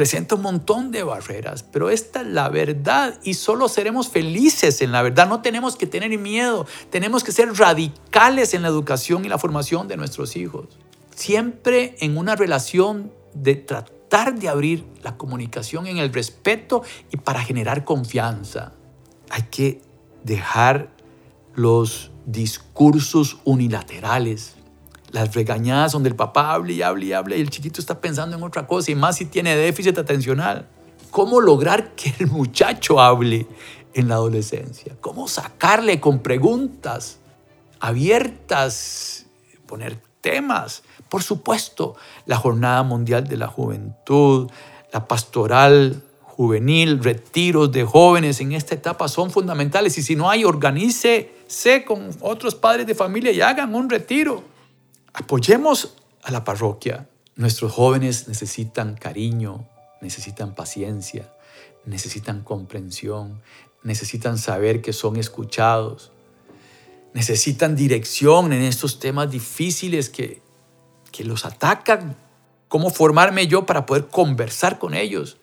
presenta 0.00 0.34
un 0.34 0.40
montón 0.40 0.92
de 0.92 1.02
barreras, 1.02 1.62
pero 1.62 1.90
esta 1.90 2.22
es 2.22 2.26
la 2.28 2.48
verdad 2.48 3.20
y 3.22 3.34
solo 3.34 3.68
seremos 3.68 4.08
felices 4.08 4.80
en 4.80 4.92
la 4.92 5.02
verdad. 5.02 5.28
No 5.28 5.42
tenemos 5.42 5.76
que 5.76 5.86
tener 5.86 6.08
miedo, 6.18 6.66
tenemos 6.88 7.22
que 7.22 7.32
ser 7.32 7.52
radicales 7.52 8.54
en 8.54 8.62
la 8.62 8.68
educación 8.68 9.26
y 9.26 9.28
la 9.28 9.36
formación 9.36 9.88
de 9.88 9.98
nuestros 9.98 10.36
hijos. 10.36 10.68
Siempre 11.14 11.96
en 12.00 12.16
una 12.16 12.34
relación 12.34 13.12
de 13.34 13.56
tratar 13.56 14.38
de 14.38 14.48
abrir 14.48 14.86
la 15.02 15.18
comunicación 15.18 15.86
en 15.86 15.98
el 15.98 16.10
respeto 16.14 16.82
y 17.12 17.18
para 17.18 17.42
generar 17.42 17.84
confianza. 17.84 18.72
Hay 19.28 19.42
que 19.50 19.82
dejar 20.24 20.88
los 21.54 22.10
discursos 22.24 23.36
unilaterales 23.44 24.54
las 25.12 25.34
regañadas 25.34 25.92
donde 25.92 26.08
el 26.08 26.16
papá 26.16 26.52
hable 26.52 26.72
y 26.72 26.82
hable 26.82 27.06
y 27.06 27.12
hable 27.12 27.38
y 27.38 27.40
el 27.40 27.50
chiquito 27.50 27.80
está 27.80 28.00
pensando 28.00 28.36
en 28.36 28.42
otra 28.42 28.66
cosa 28.66 28.90
y 28.90 28.94
más 28.94 29.16
si 29.16 29.26
tiene 29.26 29.56
déficit 29.56 29.98
atencional. 29.98 30.68
¿Cómo 31.10 31.40
lograr 31.40 31.94
que 31.94 32.14
el 32.20 32.28
muchacho 32.28 33.00
hable 33.00 33.46
en 33.94 34.08
la 34.08 34.14
adolescencia? 34.14 34.96
¿Cómo 35.00 35.26
sacarle 35.26 36.00
con 36.00 36.20
preguntas 36.20 37.18
abiertas, 37.80 39.26
poner 39.66 40.00
temas? 40.20 40.82
Por 41.08 41.22
supuesto, 41.22 41.96
la 42.26 42.36
Jornada 42.36 42.84
Mundial 42.84 43.26
de 43.26 43.36
la 43.36 43.48
Juventud, 43.48 44.48
la 44.92 45.08
pastoral 45.08 46.02
juvenil, 46.22 47.02
retiros 47.02 47.72
de 47.72 47.84
jóvenes 47.84 48.40
en 48.40 48.52
esta 48.52 48.74
etapa 48.74 49.08
son 49.08 49.30
fundamentales 49.30 49.98
y 49.98 50.02
si 50.02 50.14
no 50.14 50.30
hay, 50.30 50.44
organícese 50.44 51.84
con 51.84 52.10
otros 52.20 52.54
padres 52.54 52.86
de 52.86 52.94
familia 52.94 53.32
y 53.32 53.40
hagan 53.40 53.74
un 53.74 53.90
retiro 53.90 54.49
apoyemos 55.12 55.94
a 56.22 56.30
la 56.30 56.44
parroquia. 56.44 57.08
Nuestros 57.36 57.72
jóvenes 57.72 58.28
necesitan 58.28 58.94
cariño, 58.94 59.66
necesitan 60.00 60.54
paciencia, 60.54 61.32
necesitan 61.84 62.42
comprensión, 62.42 63.40
necesitan 63.82 64.38
saber 64.38 64.82
que 64.82 64.92
son 64.92 65.16
escuchados, 65.16 66.12
necesitan 67.14 67.76
dirección 67.76 68.52
en 68.52 68.62
estos 68.62 68.98
temas 68.98 69.30
difíciles 69.30 70.10
que, 70.10 70.42
que 71.10 71.24
los 71.24 71.44
atacan. 71.44 72.16
¿Cómo 72.68 72.90
formarme 72.90 73.46
yo 73.46 73.66
para 73.66 73.86
poder 73.86 74.08
conversar 74.08 74.78
con 74.78 74.94
ellos 74.94 75.38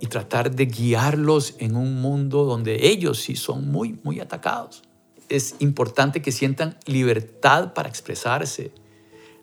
y 0.00 0.06
tratar 0.06 0.50
de 0.50 0.66
guiarlos 0.66 1.54
en 1.58 1.76
un 1.76 2.00
mundo 2.00 2.44
donde 2.44 2.88
ellos 2.88 3.20
sí 3.20 3.36
son 3.36 3.70
muy, 3.70 3.98
muy 4.02 4.18
atacados? 4.20 4.82
Es 5.28 5.54
importante 5.60 6.20
que 6.20 6.32
sientan 6.32 6.76
libertad 6.86 7.74
para 7.74 7.88
expresarse, 7.88 8.72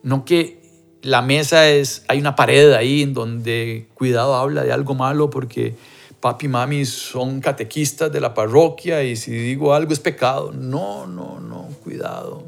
no 0.04 0.26
que 0.26 0.62
la 1.02 1.22
mesa 1.22 1.68
es, 1.68 2.04
hay 2.08 2.20
una 2.20 2.36
pared 2.36 2.74
ahí 2.74 3.02
en 3.02 3.14
donde 3.14 3.90
cuidado 3.94 4.36
habla 4.36 4.64
de 4.64 4.72
algo 4.72 4.94
malo 4.94 5.30
porque 5.30 5.76
papi 6.20 6.46
y 6.46 6.50
mami 6.50 6.86
son 6.86 7.42
catequistas 7.42 8.12
de 8.12 8.22
la 8.22 8.34
parroquia 8.34 9.04
y 9.04 9.16
si 9.16 9.32
digo 9.32 9.74
algo 9.74 9.94
es 9.94 10.00
pecado. 10.00 10.52
No, 10.52 11.08
no, 11.08 11.40
no, 11.40 11.68
cuidado. 11.84 12.44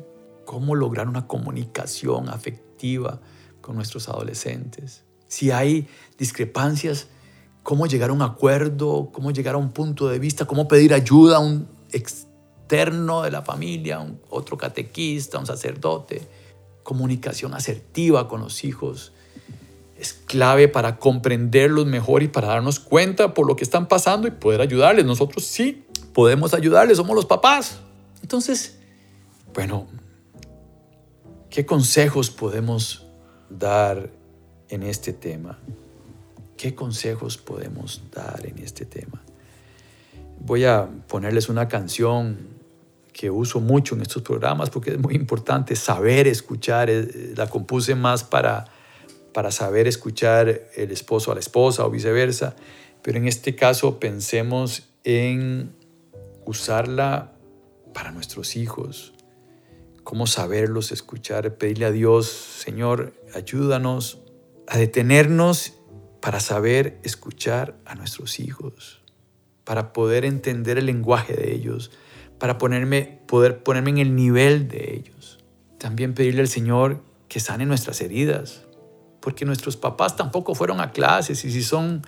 ¿Cómo 0.46 0.76
lograr 0.76 1.08
una 1.08 1.28
comunicación 1.28 2.30
afectiva 2.30 3.20
con 3.62 3.76
nuestros 3.76 4.08
adolescentes? 4.08 5.04
Si 5.28 5.50
hay 5.50 5.88
discrepancias, 6.20 7.08
¿cómo 7.64 7.88
llegar 7.88 8.12
a 8.12 8.14
un 8.14 8.22
acuerdo? 8.22 9.10
¿Cómo 9.12 9.32
llegar 9.32 9.56
a 9.56 9.58
un 9.58 9.72
punto 9.72 10.08
de 10.08 10.20
vista? 10.20 10.46
¿Cómo 10.46 10.68
pedir 10.68 10.94
ayuda 10.94 11.38
a 11.38 11.40
un 11.40 11.68
externo 11.92 13.24
de 13.24 13.32
la 13.32 13.42
familia, 13.42 14.00
un 14.00 14.20
otro 14.30 14.58
catequista, 14.58 15.40
un 15.40 15.48
sacerdote? 15.48 16.22
Comunicación 16.84 17.54
asertiva 17.54 18.28
con 18.28 18.42
los 18.42 18.64
hijos 18.64 19.14
es 19.98 20.14
clave 20.14 20.68
para 20.68 20.98
comprenderlos 21.00 21.86
mejor 21.86 22.24
y 22.24 22.28
para 22.28 22.50
darnos 22.50 22.80
cuenta 22.80 23.34
por 23.34 23.48
lo 23.48 23.56
que 23.56 23.64
están 23.64 23.88
pasando 23.88 24.28
y 24.28 24.32
poder 24.32 24.60
ayudarles. 24.60 25.06
Nosotros 25.06 25.46
sí 25.46 25.86
podemos 26.14 26.54
ayudarles, 26.54 26.98
somos 26.98 27.16
los 27.16 27.26
papás. 27.26 27.80
Entonces, 28.22 28.80
bueno, 29.54 29.88
¿qué 31.50 31.66
consejos 31.66 32.30
podemos 32.30 33.06
dar 33.50 34.10
en 34.68 34.84
este 34.84 35.14
tema? 35.14 35.60
¿Qué 36.58 36.76
consejos 36.76 37.38
podemos 37.38 38.04
dar 38.12 38.46
en 38.46 38.58
este 38.58 38.86
tema? 38.86 39.24
Voy 40.40 40.66
a 40.66 40.90
ponerles 41.08 41.48
una 41.48 41.68
canción 41.70 42.53
que 43.14 43.30
uso 43.30 43.62
mucho 43.62 43.96
en 43.96 44.02
estos 44.02 44.24
programas 44.24 44.70
porque 44.70 44.92
es 44.92 45.00
muy 45.00 45.16
importante 45.16 45.76
saber 45.76 46.28
escuchar. 46.28 46.90
Eh, 46.90 47.34
la 47.36 47.48
compuse 47.48 47.96
más 47.96 48.24
para, 48.24 48.66
para 49.34 49.52
saber 49.52 49.88
escuchar 49.88 50.62
el 50.76 50.92
esposo 50.92 51.32
a 51.32 51.36
la 51.36 51.40
esposa 51.40 51.86
o 51.86 51.90
viceversa, 51.90 52.56
pero 53.02 53.18
en 53.18 53.28
este 53.28 53.56
caso 53.56 54.00
pensemos 54.00 54.90
en 55.04 55.74
usarla 56.46 57.34
para 57.94 58.12
nuestros 58.12 58.56
hijos. 58.56 59.14
Cómo 60.04 60.28
saberlos 60.28 60.92
escuchar, 60.92 61.56
pedirle 61.56 61.86
a 61.86 61.92
Dios, 61.92 62.28
Señor, 62.28 63.14
ayúdanos 63.34 64.20
a 64.68 64.78
detenernos 64.78 65.74
para 66.20 66.40
saber 66.40 67.00
escuchar 67.04 67.78
a 67.86 67.96
nuestros 67.96 68.40
hijos, 68.40 69.02
para 69.64 69.94
poder 69.94 70.26
entender 70.26 70.78
el 70.78 70.86
lenguaje 70.86 71.34
de 71.34 71.54
ellos, 71.54 71.92
para 72.44 72.58
ponerme, 72.58 73.22
poder 73.26 73.64
ponerme 73.64 73.92
en 73.92 74.00
el 74.00 74.16
nivel 74.18 74.68
de 74.68 74.96
ellos. 74.96 75.40
También 75.78 76.14
pedirle 76.14 76.42
al 76.42 76.50
Señor 76.50 77.02
que 77.30 77.40
sane 77.40 77.66
nuestras 77.66 78.02
heridas, 78.02 78.64
porque 79.22 79.46
nuestros 79.46 79.78
papás 79.78 80.18
tampoco 80.18 80.54
fueron 80.54 80.82
a 80.82 80.92
clases 80.92 81.46
y 81.46 81.52
si 81.52 81.64
son 81.64 82.06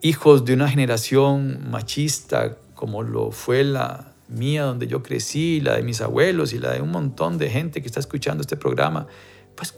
hijos 0.00 0.46
de 0.46 0.54
una 0.54 0.66
generación 0.66 1.70
machista 1.70 2.56
como 2.74 3.02
lo 3.02 3.32
fue 3.32 3.62
la 3.62 4.14
mía 4.28 4.62
donde 4.62 4.86
yo 4.86 5.02
crecí, 5.02 5.60
la 5.60 5.76
de 5.76 5.82
mis 5.82 6.00
abuelos 6.00 6.54
y 6.54 6.58
la 6.58 6.72
de 6.72 6.80
un 6.80 6.90
montón 6.90 7.36
de 7.36 7.50
gente 7.50 7.82
que 7.82 7.86
está 7.86 8.00
escuchando 8.00 8.40
este 8.40 8.56
programa, 8.56 9.08
pues 9.56 9.74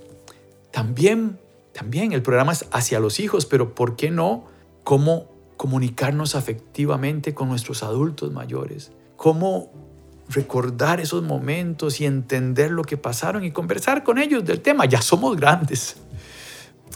también, 0.71 1.41
también 1.73 2.13
el 2.13 2.23
programa 2.23 2.53
es 2.53 2.67
hacia 2.71 3.01
los 3.01 3.19
hijos, 3.19 3.47
pero 3.47 3.75
¿por 3.75 3.97
qué 3.97 4.13
no? 4.13 4.45
¿Cómo 4.85 5.27
comunicarnos 5.57 6.37
afectivamente 6.37 7.35
con 7.35 7.49
nuestros 7.49 7.83
adultos 7.83 8.31
mayores? 8.31 8.93
Cómo 9.23 9.71
recordar 10.29 10.99
esos 10.99 11.23
momentos 11.23 12.01
y 12.01 12.07
entender 12.07 12.73
lo 12.73 12.83
que 12.83 12.97
pasaron 12.97 13.45
y 13.45 13.53
conversar 13.53 14.03
con 14.03 14.19
ellos 14.19 14.45
del 14.45 14.61
tema. 14.61 14.85
Ya 14.85 15.01
somos 15.01 15.37
grandes, 15.37 15.95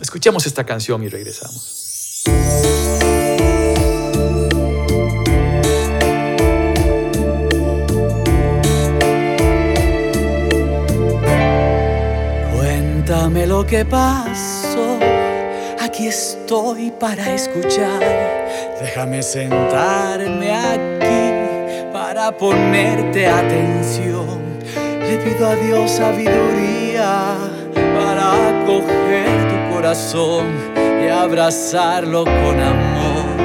Escuchemos 0.01 0.45
esta 0.45 0.65
canción 0.65 1.05
y 1.05 1.09
regresamos. 1.09 2.25
Cuéntame 12.57 13.47
lo 13.47 13.65
que 13.65 13.85
pasó. 13.85 14.99
Aquí 15.81 16.09
estoy 16.09 16.91
para 16.91 17.33
escuchar. 17.33 18.01
Déjame 18.81 19.23
sentarme 19.23 20.53
aquí 20.53 21.26
para 22.17 22.33
ponerte 22.33 23.27
atención. 23.27 24.41
Le 25.01 25.19
pido 25.19 25.47
a 25.47 25.55
Dios 25.55 25.91
sabiduría 25.91 27.35
para 27.95 28.63
acoger 28.63 29.29
tu 29.51 29.75
corazón 29.75 30.47
y 31.05 31.09
abrazarlo 31.09 32.25
con 32.25 32.59
amor. 32.59 33.37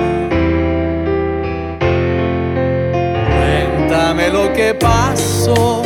Cuéntame 3.35 4.29
lo 4.29 4.53
que 4.53 4.73
pasó. 4.73 5.81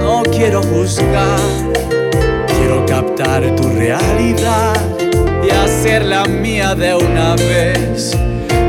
No 0.00 0.22
quiero 0.22 0.62
juzgar 0.62 1.40
Quiero 2.46 2.86
captar 2.86 3.54
tu 3.56 3.68
realidad 3.68 4.76
y 5.42 5.50
hacerla 5.50 6.24
mía 6.26 6.76
de 6.76 6.94
una 6.94 7.34
vez. 7.34 8.16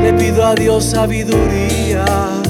Le 0.02 0.12
pido 0.14 0.44
a 0.44 0.56
Dios 0.56 0.84
sabiduría 0.84 2.41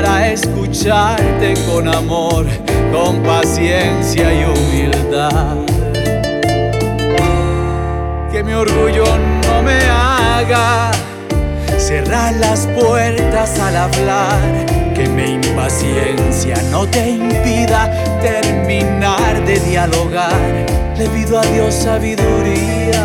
para 0.00 0.30
escucharte 0.30 1.54
con 1.66 1.88
amor, 1.88 2.46
con 2.92 3.20
paciencia 3.24 4.32
y 4.32 4.44
humildad. 4.44 5.56
Que 8.30 8.44
mi 8.44 8.52
orgullo 8.52 9.04
no 9.42 9.62
me 9.62 9.80
haga 9.90 10.92
cerrar 11.78 12.32
las 12.34 12.68
puertas 12.78 13.58
al 13.58 13.76
hablar. 13.76 14.66
Que 14.94 15.08
mi 15.08 15.32
impaciencia 15.32 16.62
no 16.70 16.86
te 16.86 17.10
impida 17.10 17.90
terminar 18.20 19.44
de 19.44 19.58
dialogar. 19.58 20.66
Le 20.96 21.08
pido 21.08 21.40
a 21.40 21.42
Dios 21.46 21.74
sabiduría 21.74 23.04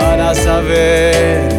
para 0.00 0.34
saber 0.34 1.57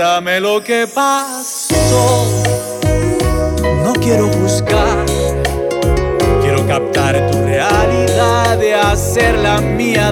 Cuéntame 0.00 0.40
lo 0.40 0.62
que 0.62 0.86
pasó. 0.86 1.49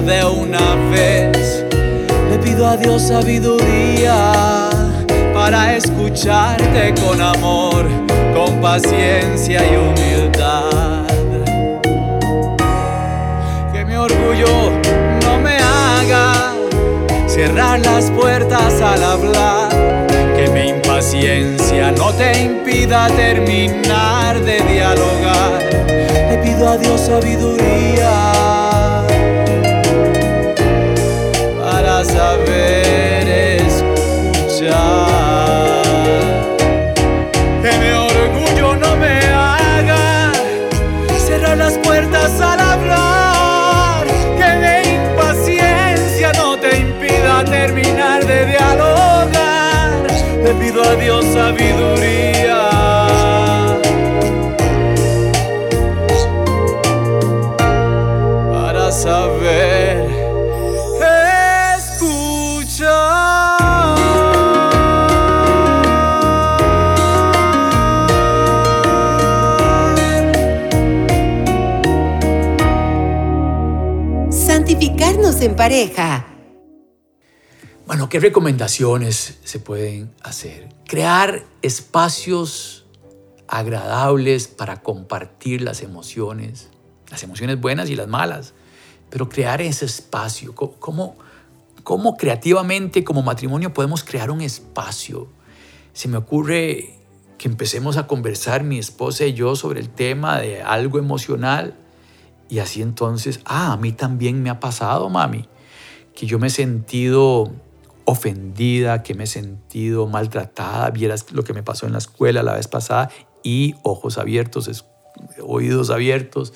De 0.01 0.23
una 0.23 0.75
vez. 0.91 1.65
Le 2.29 2.37
pido 2.37 2.65
a 2.67 2.77
Dios 2.77 3.01
sabiduría 3.01 4.69
para 5.33 5.75
escucharte 5.75 6.93
con 7.01 7.19
amor, 7.21 7.85
con 8.33 8.61
paciencia 8.61 9.61
y 9.61 9.75
humildad. 9.75 11.05
Que 13.73 13.83
mi 13.83 13.95
orgullo 13.95 14.71
no 15.25 15.37
me 15.39 15.57
haga 15.57 16.53
cerrar 17.27 17.79
las 17.79 18.09
puertas 18.11 18.81
al 18.81 19.03
hablar. 19.03 19.69
Que 20.37 20.49
mi 20.53 20.69
impaciencia 20.69 21.91
no 21.91 22.13
te 22.13 22.41
impida 22.41 23.07
terminar 23.17 24.39
de 24.39 24.61
dialogar. 24.61 25.59
Le 26.29 26.37
pido 26.37 26.69
a 26.69 26.77
Dios 26.77 27.01
sabiduría 27.01 28.48
pareja. 75.69 76.25
Bueno, 77.85 78.09
¿qué 78.09 78.19
recomendaciones 78.19 79.37
se 79.43 79.59
pueden 79.59 80.11
hacer? 80.23 80.67
Crear 80.87 81.43
espacios 81.61 82.87
agradables 83.47 84.47
para 84.47 84.81
compartir 84.81 85.61
las 85.61 85.83
emociones, 85.83 86.69
las 87.11 87.21
emociones 87.21 87.61
buenas 87.61 87.87
y 87.91 87.95
las 87.95 88.07
malas, 88.07 88.55
pero 89.11 89.29
crear 89.29 89.61
ese 89.61 89.85
espacio. 89.85 90.55
¿Cómo, 90.55 91.17
cómo 91.83 92.17
creativamente 92.17 93.03
como 93.03 93.21
matrimonio 93.21 93.71
podemos 93.71 94.03
crear 94.03 94.31
un 94.31 94.41
espacio? 94.41 95.27
Se 95.93 96.07
me 96.07 96.17
ocurre 96.17 96.95
que 97.37 97.47
empecemos 97.47 97.97
a 97.97 98.07
conversar 98.07 98.63
mi 98.63 98.79
esposa 98.79 99.23
y 99.25 99.33
yo 99.33 99.55
sobre 99.55 99.81
el 99.81 99.89
tema 99.89 100.39
de 100.39 100.63
algo 100.63 100.97
emocional 100.97 101.75
y 102.49 102.57
así 102.57 102.81
entonces, 102.81 103.39
ah, 103.45 103.73
a 103.73 103.77
mí 103.77 103.91
también 103.91 104.41
me 104.41 104.49
ha 104.49 104.59
pasado, 104.59 105.07
mami, 105.09 105.47
que 106.19 106.25
yo 106.25 106.37
me 106.37 106.47
he 106.47 106.49
sentido 106.49 107.49
ofendida, 108.03 109.03
que 109.03 109.13
me 109.13 109.23
he 109.23 109.27
sentido 109.27 110.05
maltratada, 110.05 110.89
vieras 110.89 111.31
lo 111.31 111.45
que 111.45 111.53
me 111.53 111.63
pasó 111.63 111.85
en 111.85 111.93
la 111.93 111.99
escuela 111.99 112.43
la 112.43 112.55
vez 112.55 112.67
pasada 112.67 113.09
y 113.41 113.75
ojos 113.83 114.17
abiertos, 114.17 114.83
oídos 115.41 115.89
abiertos 115.89 116.51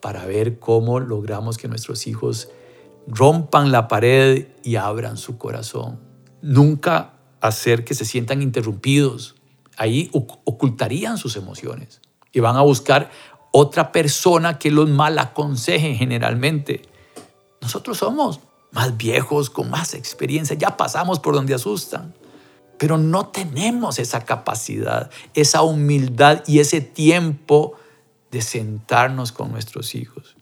para 0.00 0.26
ver 0.26 0.58
cómo 0.58 0.98
logramos 0.98 1.56
que 1.56 1.68
nuestros 1.68 2.08
hijos 2.08 2.48
rompan 3.06 3.70
la 3.70 3.86
pared 3.86 4.48
y 4.64 4.74
abran 4.74 5.18
su 5.18 5.38
corazón. 5.38 6.00
Nunca 6.42 7.12
hacer 7.40 7.84
que 7.84 7.94
se 7.94 8.04
sientan 8.04 8.42
interrumpidos. 8.42 9.36
Ahí 9.76 10.10
oc- 10.12 10.40
ocultarían 10.42 11.16
sus 11.16 11.36
emociones 11.36 12.00
y 12.32 12.40
van 12.40 12.56
a 12.56 12.62
buscar 12.62 13.10
otra 13.52 13.92
persona 13.92 14.58
que 14.58 14.72
los 14.72 14.88
mal 14.90 15.16
aconseje 15.20 15.94
generalmente. 15.94 16.82
Nosotros 17.60 17.98
somos 17.98 18.40
más 18.72 18.96
viejos, 18.96 19.50
con 19.50 19.70
más 19.70 19.94
experiencia, 19.94 20.56
ya 20.56 20.76
pasamos 20.76 21.18
por 21.20 21.34
donde 21.34 21.54
asustan, 21.54 22.14
pero 22.78 22.98
no 22.98 23.28
tenemos 23.28 23.98
esa 23.98 24.24
capacidad, 24.24 25.10
esa 25.34 25.62
humildad 25.62 26.42
y 26.46 26.60
ese 26.60 26.80
tiempo 26.80 27.74
de 28.30 28.42
sentarnos 28.42 29.32
con 29.32 29.50
nuestros 29.50 29.94
hijos. 29.94 30.36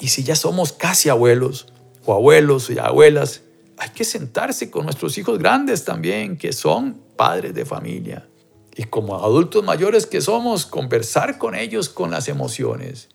Y 0.00 0.08
si 0.08 0.24
ya 0.24 0.34
somos 0.34 0.72
casi 0.72 1.08
abuelos 1.08 1.72
o 2.04 2.14
abuelos 2.14 2.68
y 2.70 2.78
abuelas, 2.78 3.42
hay 3.78 3.90
que 3.90 4.04
sentarse 4.04 4.70
con 4.70 4.84
nuestros 4.84 5.16
hijos 5.18 5.38
grandes 5.38 5.84
también, 5.84 6.36
que 6.36 6.52
son 6.52 7.00
padres 7.16 7.54
de 7.54 7.64
familia. 7.64 8.28
Y 8.74 8.84
como 8.84 9.16
adultos 9.22 9.62
mayores 9.62 10.06
que 10.06 10.20
somos, 10.20 10.66
conversar 10.66 11.38
con 11.38 11.54
ellos 11.54 11.88
con 11.88 12.10
las 12.10 12.28
emociones 12.28 13.08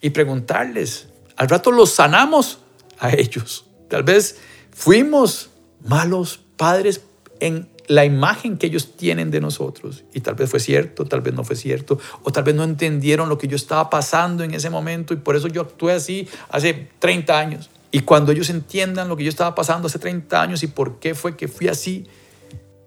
y 0.00 0.10
preguntarles. 0.10 1.08
Al 1.36 1.48
rato 1.48 1.72
los 1.72 1.90
sanamos 1.90 2.60
a 2.98 3.12
ellos. 3.12 3.67
Tal 3.88 4.02
vez 4.02 4.38
fuimos 4.70 5.50
malos 5.84 6.40
padres 6.56 7.02
en 7.40 7.68
la 7.88 8.04
imagen 8.04 8.58
que 8.58 8.66
ellos 8.66 8.96
tienen 8.96 9.30
de 9.30 9.40
nosotros. 9.40 10.04
Y 10.12 10.20
tal 10.20 10.34
vez 10.34 10.50
fue 10.50 10.60
cierto, 10.60 11.06
tal 11.06 11.22
vez 11.22 11.34
no 11.34 11.42
fue 11.42 11.56
cierto, 11.56 11.98
o 12.22 12.30
tal 12.30 12.44
vez 12.44 12.54
no 12.54 12.62
entendieron 12.62 13.28
lo 13.28 13.38
que 13.38 13.48
yo 13.48 13.56
estaba 13.56 13.90
pasando 13.90 14.44
en 14.44 14.54
ese 14.54 14.70
momento 14.70 15.14
y 15.14 15.16
por 15.16 15.36
eso 15.36 15.48
yo 15.48 15.62
actué 15.62 15.92
así 15.92 16.28
hace 16.50 16.90
30 16.98 17.38
años. 17.38 17.70
Y 17.90 18.00
cuando 18.00 18.32
ellos 18.32 18.50
entiendan 18.50 19.08
lo 19.08 19.16
que 19.16 19.24
yo 19.24 19.30
estaba 19.30 19.54
pasando 19.54 19.86
hace 19.86 19.98
30 19.98 20.40
años 20.40 20.62
y 20.62 20.66
por 20.66 20.98
qué 20.98 21.14
fue 21.14 21.36
que 21.36 21.48
fui 21.48 21.68
así, 21.68 22.06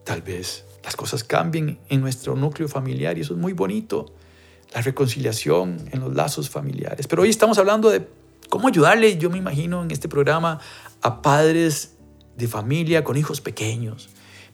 tal 0.03 0.21
vez 0.21 0.63
las 0.83 0.95
cosas 0.95 1.23
cambien 1.23 1.79
en 1.89 2.01
nuestro 2.01 2.35
núcleo 2.35 2.67
familiar 2.67 3.17
y 3.17 3.21
eso 3.21 3.33
es 3.33 3.39
muy 3.39 3.53
bonito. 3.53 4.13
La 4.73 4.81
reconciliación 4.81 5.89
en 5.91 5.99
los 5.99 6.13
lazos 6.13 6.49
familiares. 6.49 7.07
Pero 7.07 7.23
hoy 7.23 7.29
estamos 7.29 7.57
hablando 7.57 7.89
de 7.89 8.07
cómo 8.49 8.67
ayudarle, 8.67 9.17
yo 9.17 9.29
me 9.29 9.37
imagino, 9.37 9.83
en 9.83 9.91
este 9.91 10.07
programa 10.07 10.59
a 11.01 11.21
padres 11.21 11.97
de 12.37 12.47
familia 12.47 13.03
con 13.03 13.17
hijos 13.17 13.41
pequeños, 13.41 14.09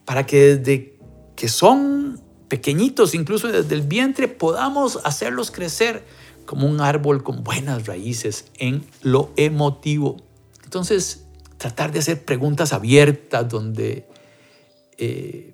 para 0.05 0.25
que 0.25 0.57
desde 0.57 0.97
que 1.35 1.47
son 1.49 2.21
pequeñitos, 2.47 3.13
incluso 3.13 3.47
desde 3.47 3.75
el 3.75 3.81
vientre, 3.81 4.27
podamos 4.27 4.99
hacerlos 5.03 5.51
crecer 5.51 6.05
como 6.45 6.67
un 6.67 6.81
árbol 6.81 7.23
con 7.23 7.43
buenas 7.43 7.85
raíces 7.85 8.45
en 8.57 8.85
lo 9.01 9.31
emotivo. 9.35 10.17
Entonces, 10.63 11.25
tratar 11.57 11.91
de 11.91 11.99
hacer 11.99 12.23
preguntas 12.23 12.73
abiertas 12.73 13.47
donde 13.49 14.07
eh, 14.97 15.53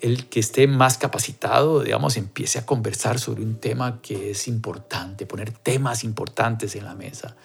el 0.00 0.26
que 0.26 0.40
esté 0.40 0.66
más 0.66 0.98
capacitado, 0.98 1.82
digamos, 1.82 2.16
empiece 2.16 2.58
a 2.58 2.66
conversar 2.66 3.18
sobre 3.18 3.42
un 3.42 3.56
tema 3.56 4.00
que 4.02 4.30
es 4.30 4.48
importante, 4.48 5.26
poner 5.26 5.50
temas 5.50 6.04
importantes 6.04 6.76
en 6.76 6.84
la 6.84 6.94
mesa, 6.94 7.36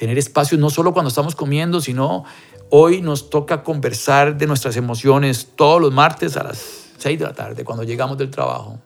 tener 0.00 0.16
espacios 0.16 0.58
no 0.58 0.70
solo 0.70 0.92
cuando 0.92 1.10
estamos 1.10 1.36
comiendo, 1.36 1.80
sino 1.80 2.24
hoy 2.70 3.02
nos 3.02 3.30
toca 3.30 3.62
conversar 3.62 4.36
de 4.38 4.46
nuestras 4.46 4.76
emociones 4.76 5.48
todos 5.54 5.80
los 5.80 5.92
martes 5.92 6.36
a 6.36 6.42
las 6.42 6.58
6 6.96 7.18
de 7.18 7.24
la 7.26 7.34
tarde, 7.34 7.64
cuando 7.64 7.84
llegamos 7.84 8.18
del 8.18 8.30
trabajo. 8.30 8.80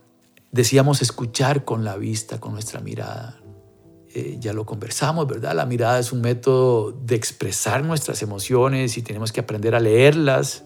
Decíamos 0.51 1.03
escuchar 1.03 1.65
con 1.65 1.85
la 1.85 1.97
vista, 1.97 2.41
con 2.41 2.53
nuestra 2.53 2.81
mirada. 2.81 3.41
Eh, 4.13 4.39
ya 4.41 4.53
lo 4.53 4.67
conversamos, 4.67 5.27
¿verdad? 5.27 5.55
La 5.55 5.67
mirada 5.67 5.99
es 5.99 6.13
un 6.13 6.21
método 6.21 6.93
de 6.93 7.15
expresar 7.15 7.85
nuestras 7.85 8.21
emociones 8.23 8.99
y 8.99 9.03
tenemos 9.03 9.33
que 9.33 9.41
aprender 9.41 9.75
a 9.75 9.81
leerlas 9.81 10.65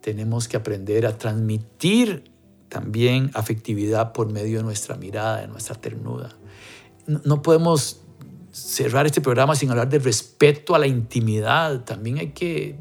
tenemos 0.00 0.48
que 0.48 0.56
aprender 0.56 1.06
a 1.06 1.18
transmitir 1.18 2.30
también 2.68 3.30
afectividad 3.34 4.12
por 4.12 4.32
medio 4.32 4.58
de 4.58 4.64
nuestra 4.64 4.96
mirada, 4.96 5.40
de 5.40 5.48
nuestra 5.48 5.74
ternura. 5.74 6.30
No, 7.06 7.42
podemos 7.42 8.00
cerrar 8.50 9.06
este 9.06 9.20
programa 9.20 9.54
sin 9.54 9.70
hablar 9.70 9.88
de 9.88 9.98
respeto 9.98 10.74
a 10.74 10.78
la 10.78 10.86
intimidad. 10.86 11.84
También 11.84 12.18
hay 12.18 12.30
que 12.32 12.78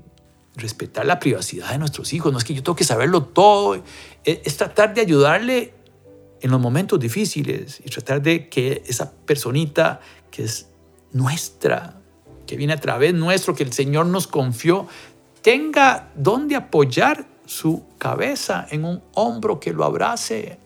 respetar 0.55 1.05
la 1.05 1.19
privacidad 1.19 1.71
de 1.71 1.77
nuestros 1.77 2.13
hijos. 2.13 2.31
No 2.31 2.37
es 2.37 2.43
que 2.43 2.53
yo 2.53 2.63
tengo 2.63 2.75
que 2.75 2.83
saberlo 2.83 3.23
todo. 3.23 3.81
Es 4.23 4.57
tratar 4.57 4.93
de 4.93 5.01
ayudarle 5.01 5.73
en 6.41 6.51
los 6.51 6.59
momentos 6.59 6.99
difíciles 6.99 7.81
y 7.83 7.89
tratar 7.89 8.21
de 8.21 8.49
que 8.49 8.83
esa 8.87 9.11
personita 9.11 9.99
que 10.31 10.43
es 10.43 10.69
nuestra, 11.11 12.01
que 12.45 12.55
viene 12.55 12.73
a 12.73 12.79
través 12.79 13.13
nuestro, 13.13 13.55
que 13.55 13.63
el 13.63 13.73
Señor 13.73 14.05
nos 14.05 14.27
confió, 14.27 14.87
tenga 15.41 16.11
donde 16.15 16.55
apoyar 16.55 17.27
su 17.45 17.83
cabeza 17.97 18.67
en 18.69 18.85
un 18.85 19.01
hombro 19.15 19.59
que 19.59 19.73
lo 19.73 19.83
abrace. 19.83 20.59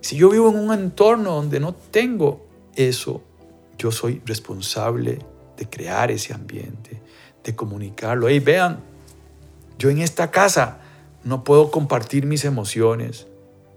Si 0.00 0.16
yo 0.16 0.30
vivo 0.30 0.50
en 0.50 0.58
un 0.58 0.72
entorno 0.72 1.34
donde 1.34 1.60
no 1.60 1.74
tengo 1.74 2.46
eso, 2.74 3.22
yo 3.78 3.92
soy 3.92 4.20
responsable 4.26 5.18
de 5.56 5.68
crear 5.68 6.10
ese 6.10 6.34
ambiente, 6.34 7.00
de 7.44 7.54
comunicarlo. 7.54 8.28
Hey, 8.28 8.40
vean, 8.40 8.80
yo 9.78 9.90
en 9.90 9.98
esta 9.98 10.30
casa 10.30 10.80
no 11.24 11.44
puedo 11.44 11.70
compartir 11.70 12.26
mis 12.26 12.44
emociones. 12.44 13.26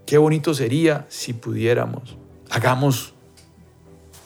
Qué 0.05 0.17
bonito 0.17 0.53
sería 0.53 1.05
si 1.09 1.33
pudiéramos. 1.33 2.17
Hagamos 2.49 3.13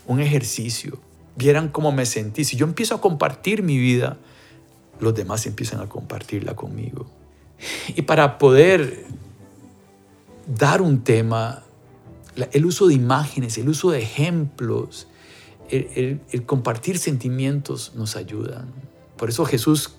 un 0.07 0.19
ejercicio. 0.19 0.99
Vieran 1.35 1.69
cómo 1.69 1.91
me 1.91 2.05
sentí. 2.05 2.45
Si 2.45 2.55
yo 2.55 2.65
empiezo 2.65 2.95
a 2.95 3.01
compartir 3.01 3.61
mi 3.61 3.77
vida, 3.77 4.17
los 4.99 5.13
demás 5.13 5.45
empiezan 5.45 5.81
a 5.81 5.89
compartirla 5.89 6.55
conmigo. 6.55 7.07
Y 7.89 8.03
para 8.03 8.38
poder 8.38 9.05
dar 10.47 10.81
un 10.81 11.03
tema, 11.03 11.63
el 12.51 12.65
uso 12.65 12.88
de 12.88 12.93
imágenes, 12.93 13.57
el 13.57 13.69
uso 13.69 13.91
de 13.91 14.01
ejemplos, 14.01 15.07
el, 15.69 16.45
compartir 16.45 16.97
sentimientos 16.97 17.93
nos 17.95 18.15
ayudan. 18.15 18.71
Por 19.17 19.30
eso 19.30 19.45
Jesús 19.45 19.95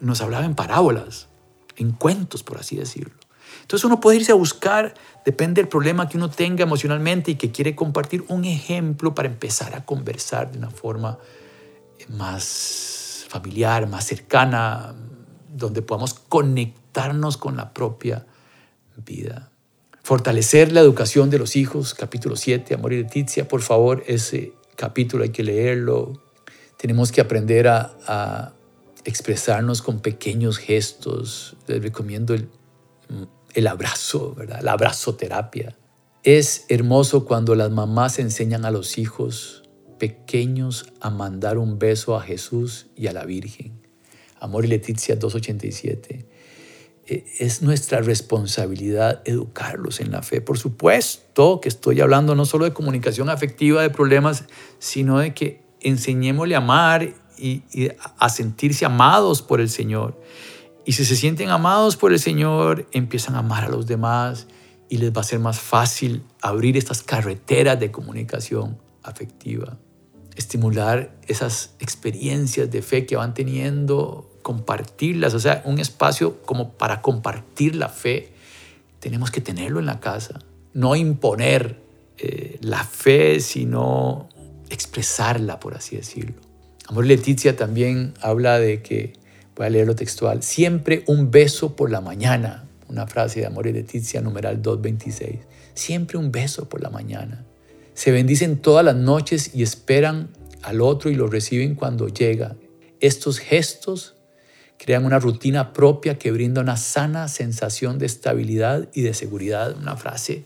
nos 0.00 0.20
hablaba 0.20 0.44
en 0.44 0.54
parábolas, 0.54 1.28
en 1.76 1.92
cuentos, 1.92 2.42
por 2.42 2.58
así 2.58 2.76
decirlo. 2.76 3.14
Entonces 3.62 3.84
uno 3.84 4.00
puede 4.00 4.18
irse 4.18 4.32
a 4.32 4.34
buscar, 4.34 4.94
depende 5.24 5.60
del 5.60 5.68
problema 5.68 6.08
que 6.08 6.16
uno 6.16 6.30
tenga 6.30 6.62
emocionalmente 6.62 7.32
y 7.32 7.34
que 7.34 7.50
quiere 7.50 7.74
compartir 7.74 8.24
un 8.28 8.44
ejemplo 8.44 9.14
para 9.14 9.28
empezar 9.28 9.74
a 9.74 9.84
conversar 9.84 10.50
de 10.52 10.58
una 10.58 10.70
forma 10.70 11.18
más 12.08 13.26
familiar, 13.28 13.86
más 13.88 14.04
cercana, 14.04 14.94
donde 15.54 15.82
podamos 15.82 16.14
conectarnos 16.14 17.36
con 17.36 17.56
la 17.56 17.72
propia 17.74 18.26
vida. 18.96 19.50
Fortalecer 20.02 20.72
la 20.72 20.80
educación 20.80 21.28
de 21.28 21.38
los 21.38 21.56
hijos, 21.56 21.92
capítulo 21.92 22.36
7, 22.36 22.74
Amor 22.74 22.94
y 22.94 23.02
Leticia, 23.02 23.46
por 23.46 23.60
favor, 23.60 24.02
ese 24.06 24.54
capítulo 24.78 25.24
hay 25.24 25.30
que 25.30 25.42
leerlo. 25.42 26.22
Tenemos 26.78 27.10
que 27.10 27.20
aprender 27.20 27.66
a, 27.68 28.54
expresarnos 29.04 29.80
con 29.80 30.00
pequeños 30.00 30.58
gestos. 30.58 31.56
Les 31.66 31.82
recomiendo 31.82 32.34
el, 32.34 33.66
abrazo, 33.66 34.34
¿verdad? 34.34 34.60
La 34.62 34.72
abrazoterapia. 34.72 35.76
Es 36.22 36.66
hermoso 36.68 37.24
cuando 37.24 37.54
las 37.54 37.70
mamás 37.70 38.18
enseñan 38.18 38.64
a 38.64 38.70
los 38.70 38.98
hijos 38.98 39.62
pequeños 39.98 40.92
a 41.00 41.10
mandar 41.10 41.58
un 41.58 41.78
beso 41.78 42.16
a 42.16 42.20
Jesús 42.20 42.86
y 42.94 43.06
a 43.06 43.12
la 43.12 43.24
Virgen. 43.24 43.80
Amor 44.40 44.64
y 44.64 44.68
Leticia 44.68 45.16
287. 45.16 46.28
E, 47.08 47.24
es 47.38 47.62
nuestra 47.62 48.00
responsabilidad 48.00 49.22
educarlos 49.24 50.00
en 50.00 50.12
la 50.12 50.22
fe. 50.22 50.40
Por 50.40 50.58
supuesto 50.58 51.60
que 51.60 51.68
estoy 51.68 52.00
hablando 52.00 52.34
no 52.34 52.44
solo 52.44 52.66
de 52.66 52.72
comunicación 52.72 53.30
afectiva 53.30 53.82
de 53.82 53.90
problemas, 53.90 54.44
sino 54.78 55.18
de 55.18 55.34
que 55.34 55.62
enseñémosle 55.80 56.54
a 56.54 56.58
amar 56.58 57.14
y, 57.38 57.62
y 57.72 57.88
a 58.18 58.28
sentirse 58.28 58.84
amados 58.84 59.42
por 59.42 59.60
el 59.60 59.70
Señor. 59.70 60.20
Y 60.84 60.92
si 60.92 61.04
se 61.04 61.16
sienten 61.16 61.50
amados 61.50 61.96
por 61.96 62.12
el 62.12 62.18
Señor, 62.18 62.86
empiezan 62.92 63.34
a 63.34 63.38
amar 63.38 63.64
a 63.64 63.68
los 63.68 63.86
demás 63.86 64.46
y 64.88 64.98
les 64.98 65.12
va 65.12 65.20
a 65.20 65.24
ser 65.24 65.38
más 65.38 65.60
fácil 65.60 66.24
abrir 66.42 66.76
estas 66.76 67.02
carreteras 67.02 67.78
de 67.78 67.90
comunicación 67.90 68.78
afectiva 69.02 69.78
estimular 70.38 71.18
esas 71.26 71.74
experiencias 71.80 72.70
de 72.70 72.80
fe 72.80 73.04
que 73.04 73.16
van 73.16 73.34
teniendo, 73.34 74.30
compartirlas, 74.48 75.34
o 75.34 75.40
sea, 75.40 75.60
un 75.66 75.78
espacio 75.78 76.40
como 76.46 76.72
para 76.72 77.02
compartir 77.02 77.76
la 77.76 77.90
fe, 77.90 78.30
tenemos 78.98 79.30
que 79.30 79.42
tenerlo 79.42 79.78
en 79.78 79.84
la 79.84 80.00
casa, 80.00 80.38
no 80.72 80.96
imponer 80.96 81.82
eh, 82.16 82.56
la 82.62 82.82
fe, 82.82 83.40
sino 83.40 84.30
expresarla, 84.70 85.60
por 85.60 85.74
así 85.74 85.96
decirlo. 85.96 86.40
Amor 86.86 87.04
Leticia 87.04 87.56
también 87.56 88.14
habla 88.22 88.58
de 88.58 88.80
que, 88.80 89.12
voy 89.54 89.66
a 89.66 89.68
leer 89.68 89.86
lo 89.86 89.94
textual, 89.94 90.42
siempre 90.42 91.04
un 91.06 91.30
beso 91.30 91.76
por 91.76 91.90
la 91.90 92.00
mañana, 92.00 92.64
una 92.88 93.06
frase 93.06 93.40
de 93.40 93.46
Amor 93.46 93.66
Leticia, 93.66 94.22
numeral 94.22 94.62
226, 94.62 95.40
siempre 95.74 96.16
un 96.16 96.32
beso 96.32 96.70
por 96.70 96.82
la 96.82 96.88
mañana 96.88 97.44
se 97.98 98.12
bendicen 98.12 98.58
todas 98.58 98.84
las 98.84 98.94
noches 98.94 99.56
y 99.56 99.64
esperan 99.64 100.28
al 100.62 100.82
otro 100.82 101.10
y 101.10 101.16
lo 101.16 101.26
reciben 101.26 101.74
cuando 101.74 102.06
llega. 102.06 102.54
Estos 103.00 103.40
gestos 103.40 104.14
crean 104.78 105.04
una 105.04 105.18
rutina 105.18 105.72
propia 105.72 106.18
que 106.18 106.30
brinda 106.30 106.60
una 106.60 106.76
sana 106.76 107.28
sensación 107.28 107.98
de 107.98 108.06
estabilidad 108.06 108.88
y 108.94 109.02
de 109.02 109.12
seguridad. 109.12 109.76
Una 109.76 109.96
frase 109.96 110.44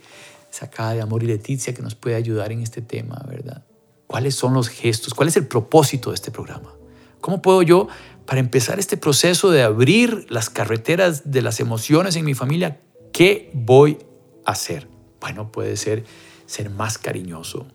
sacada 0.50 0.94
de 0.94 1.02
Amor 1.02 1.22
y 1.22 1.26
Leticia 1.26 1.74
que 1.74 1.82
nos 1.82 1.94
puede 1.94 2.16
ayudar 2.16 2.50
en 2.50 2.62
este 2.62 2.82
tema, 2.82 3.22
¿verdad? 3.28 3.64
¿Cuáles 4.06 4.34
son 4.34 4.54
los 4.54 4.68
gestos? 4.68 5.14
¿Cuál 5.14 5.28
es 5.28 5.36
el 5.36 5.46
propósito 5.46 6.10
de 6.10 6.16
este 6.16 6.30
programa? 6.30 6.74
¿Cómo 7.20 7.40
puedo 7.40 7.62
yo, 7.62 7.88
para 8.26 8.40
empezar 8.40 8.78
este 8.78 8.96
proceso 8.96 9.50
de 9.50 9.62
abrir 9.62 10.26
las 10.28 10.50
carreteras 10.50 11.30
de 11.30 11.42
las 11.42 11.60
emociones 11.60 12.16
en 12.16 12.24
mi 12.24 12.34
familia, 12.34 12.80
qué 13.12 13.50
voy 13.54 13.98
a 14.44 14.52
hacer? 14.52 14.88
Bueno, 15.20 15.52
puede 15.52 15.76
ser 15.76 16.04
ser 16.46 16.68
más 16.68 16.98
cariñoso 16.98 17.66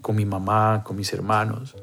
con 0.00 0.16
mi 0.16 0.26
mamá, 0.26 0.82
con 0.84 0.96
mis 0.96 1.12
hermanos. 1.12 1.76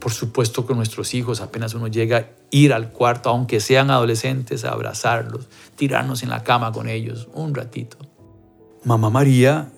Por 0.00 0.12
supuesto 0.12 0.64
con 0.64 0.76
nuestros 0.76 1.14
hijos, 1.14 1.40
apenas 1.40 1.74
uno 1.74 1.88
llega 1.88 2.30
ir 2.50 2.72
al 2.72 2.92
cuarto, 2.92 3.30
aunque 3.30 3.60
sean 3.60 3.90
adolescentes, 3.90 4.64
a 4.64 4.70
abrazarlos, 4.70 5.48
tirarnos 5.76 6.22
en 6.22 6.30
la 6.30 6.44
cama 6.44 6.72
con 6.72 6.88
ellos 6.88 7.28
un 7.34 7.54
ratito. 7.54 7.98
Mamá 8.84 9.10
María 9.10 9.72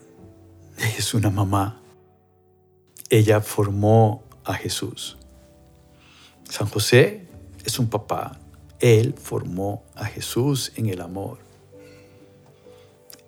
es 0.98 1.14
una 1.14 1.30
mamá. 1.30 1.80
Ella 3.08 3.40
formó 3.40 4.22
a 4.44 4.54
Jesús. 4.54 5.16
San 6.48 6.68
José 6.68 7.26
es 7.64 7.78
un 7.78 7.88
papá. 7.88 8.38
Él 8.78 9.14
formó 9.14 9.84
a 9.94 10.04
Jesús 10.04 10.72
en 10.76 10.86
el 10.86 11.00
amor. 11.00 11.38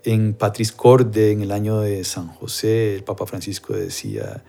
En 0.05 0.35
Patris 0.35 0.73
Corde, 0.73 1.33
en 1.33 1.43
el 1.43 1.53
año 1.53 1.81
de 1.81 2.05
San 2.05 2.29
José, 2.29 2.97
el 2.97 3.05
Papa 3.05 3.27
Francisco 3.27 3.73
decía 3.73 4.43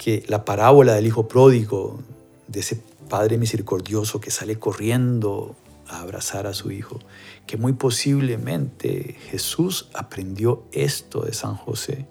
que 0.00 0.24
la 0.28 0.46
parábola 0.46 0.94
del 0.94 1.06
hijo 1.06 1.28
pródigo, 1.28 2.00
de 2.48 2.60
ese 2.60 2.82
padre 3.10 3.36
misericordioso 3.36 4.18
que 4.18 4.30
sale 4.30 4.58
corriendo 4.58 5.54
a 5.88 6.00
abrazar 6.00 6.46
a 6.46 6.54
su 6.54 6.70
hijo, 6.70 6.98
que 7.46 7.58
muy 7.58 7.74
posiblemente 7.74 9.18
Jesús 9.28 9.90
aprendió 9.92 10.64
esto 10.72 11.20
de 11.20 11.34
San 11.34 11.54
José. 11.54 12.06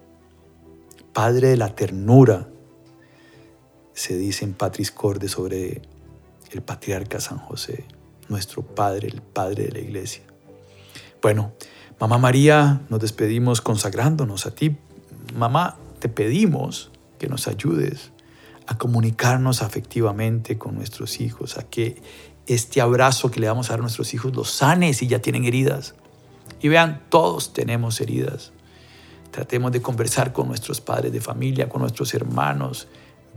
Padre 1.14 1.48
de 1.48 1.58
la 1.58 1.74
ternura, 1.74 2.48
se 3.94 4.16
dice 4.16 4.46
en 4.46 4.54
Patris 4.54 4.92
Corde 4.92 5.28
sobre 5.28 5.82
el 6.52 6.62
patriarca 6.62 7.20
San 7.20 7.40
José, 7.40 7.86
nuestro 8.28 8.62
Padre, 8.62 9.08
el 9.08 9.24
Padre 9.24 9.64
de 9.64 9.72
la 9.72 9.80
Iglesia. 9.80 10.22
Bueno, 11.24 11.54
Mamá 12.00 12.20
María, 12.20 12.82
nos 12.90 13.00
despedimos 13.00 13.62
consagrándonos 13.62 14.46
a 14.46 14.54
ti. 14.54 14.78
Mamá, 15.34 15.76
te 15.98 16.08
pedimos 16.08 16.92
que 17.20 17.28
nos 17.28 17.48
ayudes 17.48 18.12
a 18.66 18.78
comunicarnos 18.78 19.62
afectivamente 19.62 20.58
con 20.58 20.76
nuestros 20.76 21.22
hijos, 21.22 21.58
a 21.58 21.64
que 21.64 22.02
este 22.48 22.82
abrazo 22.82 23.30
que 23.30 23.40
le 23.40 23.48
vamos 23.48 23.70
a 23.70 23.74
dar 23.74 23.80
a 23.80 23.82
nuestros 23.84 24.14
hijos 24.14 24.36
los 24.36 24.50
sane 24.50 24.94
si 24.94 25.08
ya 25.08 25.20
tienen 25.20 25.46
heridas. 25.46 25.96
Y 26.62 26.68
vean, 26.68 27.04
todos 27.10 27.54
tenemos 27.54 28.02
heridas. 28.02 28.52
Tratemos 29.32 29.72
de 29.72 29.82
conversar 29.82 30.34
con 30.34 30.48
nuestros 30.48 30.82
padres 30.82 31.12
de 31.12 31.22
familia, 31.22 31.70
con 31.70 31.82
nuestros 31.82 32.14
hermanos. 32.14 32.88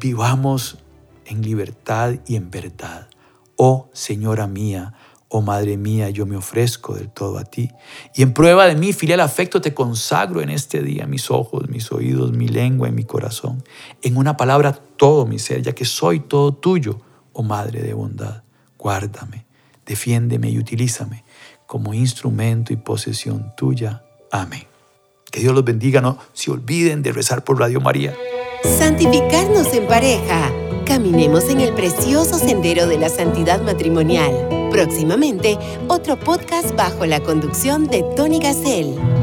Vivamos 0.00 0.78
en 1.26 1.42
libertad 1.42 2.14
y 2.26 2.36
en 2.36 2.50
verdad. 2.50 3.08
Oh 3.56 3.90
Señora 3.92 4.46
mía, 4.46 4.94
Oh 5.34 5.40
Madre 5.40 5.78
mía, 5.78 6.10
yo 6.10 6.26
me 6.26 6.36
ofrezco 6.36 6.94
del 6.94 7.08
todo 7.08 7.38
a 7.38 7.44
ti. 7.44 7.70
Y 8.14 8.20
en 8.20 8.34
prueba 8.34 8.66
de 8.66 8.74
mi 8.74 8.92
filial 8.92 9.20
afecto 9.20 9.62
te 9.62 9.72
consagro 9.72 10.42
en 10.42 10.50
este 10.50 10.82
día 10.82 11.06
mis 11.06 11.30
ojos, 11.30 11.70
mis 11.70 11.90
oídos, 11.90 12.32
mi 12.32 12.48
lengua 12.48 12.90
y 12.90 12.92
mi 12.92 13.04
corazón. 13.04 13.64
En 14.02 14.18
una 14.18 14.36
palabra 14.36 14.78
todo 14.98 15.24
mi 15.24 15.38
ser, 15.38 15.62
ya 15.62 15.72
que 15.72 15.86
soy 15.86 16.20
todo 16.20 16.52
tuyo, 16.52 17.00
oh 17.32 17.42
Madre 17.42 17.80
de 17.80 17.94
bondad. 17.94 18.42
Guárdame, 18.76 19.46
defiéndeme 19.86 20.50
y 20.50 20.58
utilízame 20.58 21.24
como 21.66 21.94
instrumento 21.94 22.74
y 22.74 22.76
posesión 22.76 23.54
tuya. 23.56 24.04
Amén. 24.30 24.64
Que 25.30 25.40
Dios 25.40 25.54
los 25.54 25.64
bendiga, 25.64 26.02
no 26.02 26.18
se 26.34 26.50
olviden 26.50 27.02
de 27.02 27.10
rezar 27.10 27.42
por 27.42 27.58
Radio 27.58 27.80
María. 27.80 28.14
Santificarnos 28.64 29.72
en 29.72 29.86
pareja. 29.86 30.52
Caminemos 30.84 31.48
en 31.48 31.62
el 31.62 31.72
precioso 31.72 32.38
sendero 32.38 32.86
de 32.86 32.98
la 32.98 33.08
santidad 33.08 33.62
matrimonial. 33.62 34.61
Próximamente, 34.72 35.58
otro 35.88 36.18
podcast 36.18 36.74
bajo 36.74 37.04
la 37.04 37.20
conducción 37.20 37.88
de 37.88 38.02
Tony 38.16 38.38
Gassel. 38.38 39.21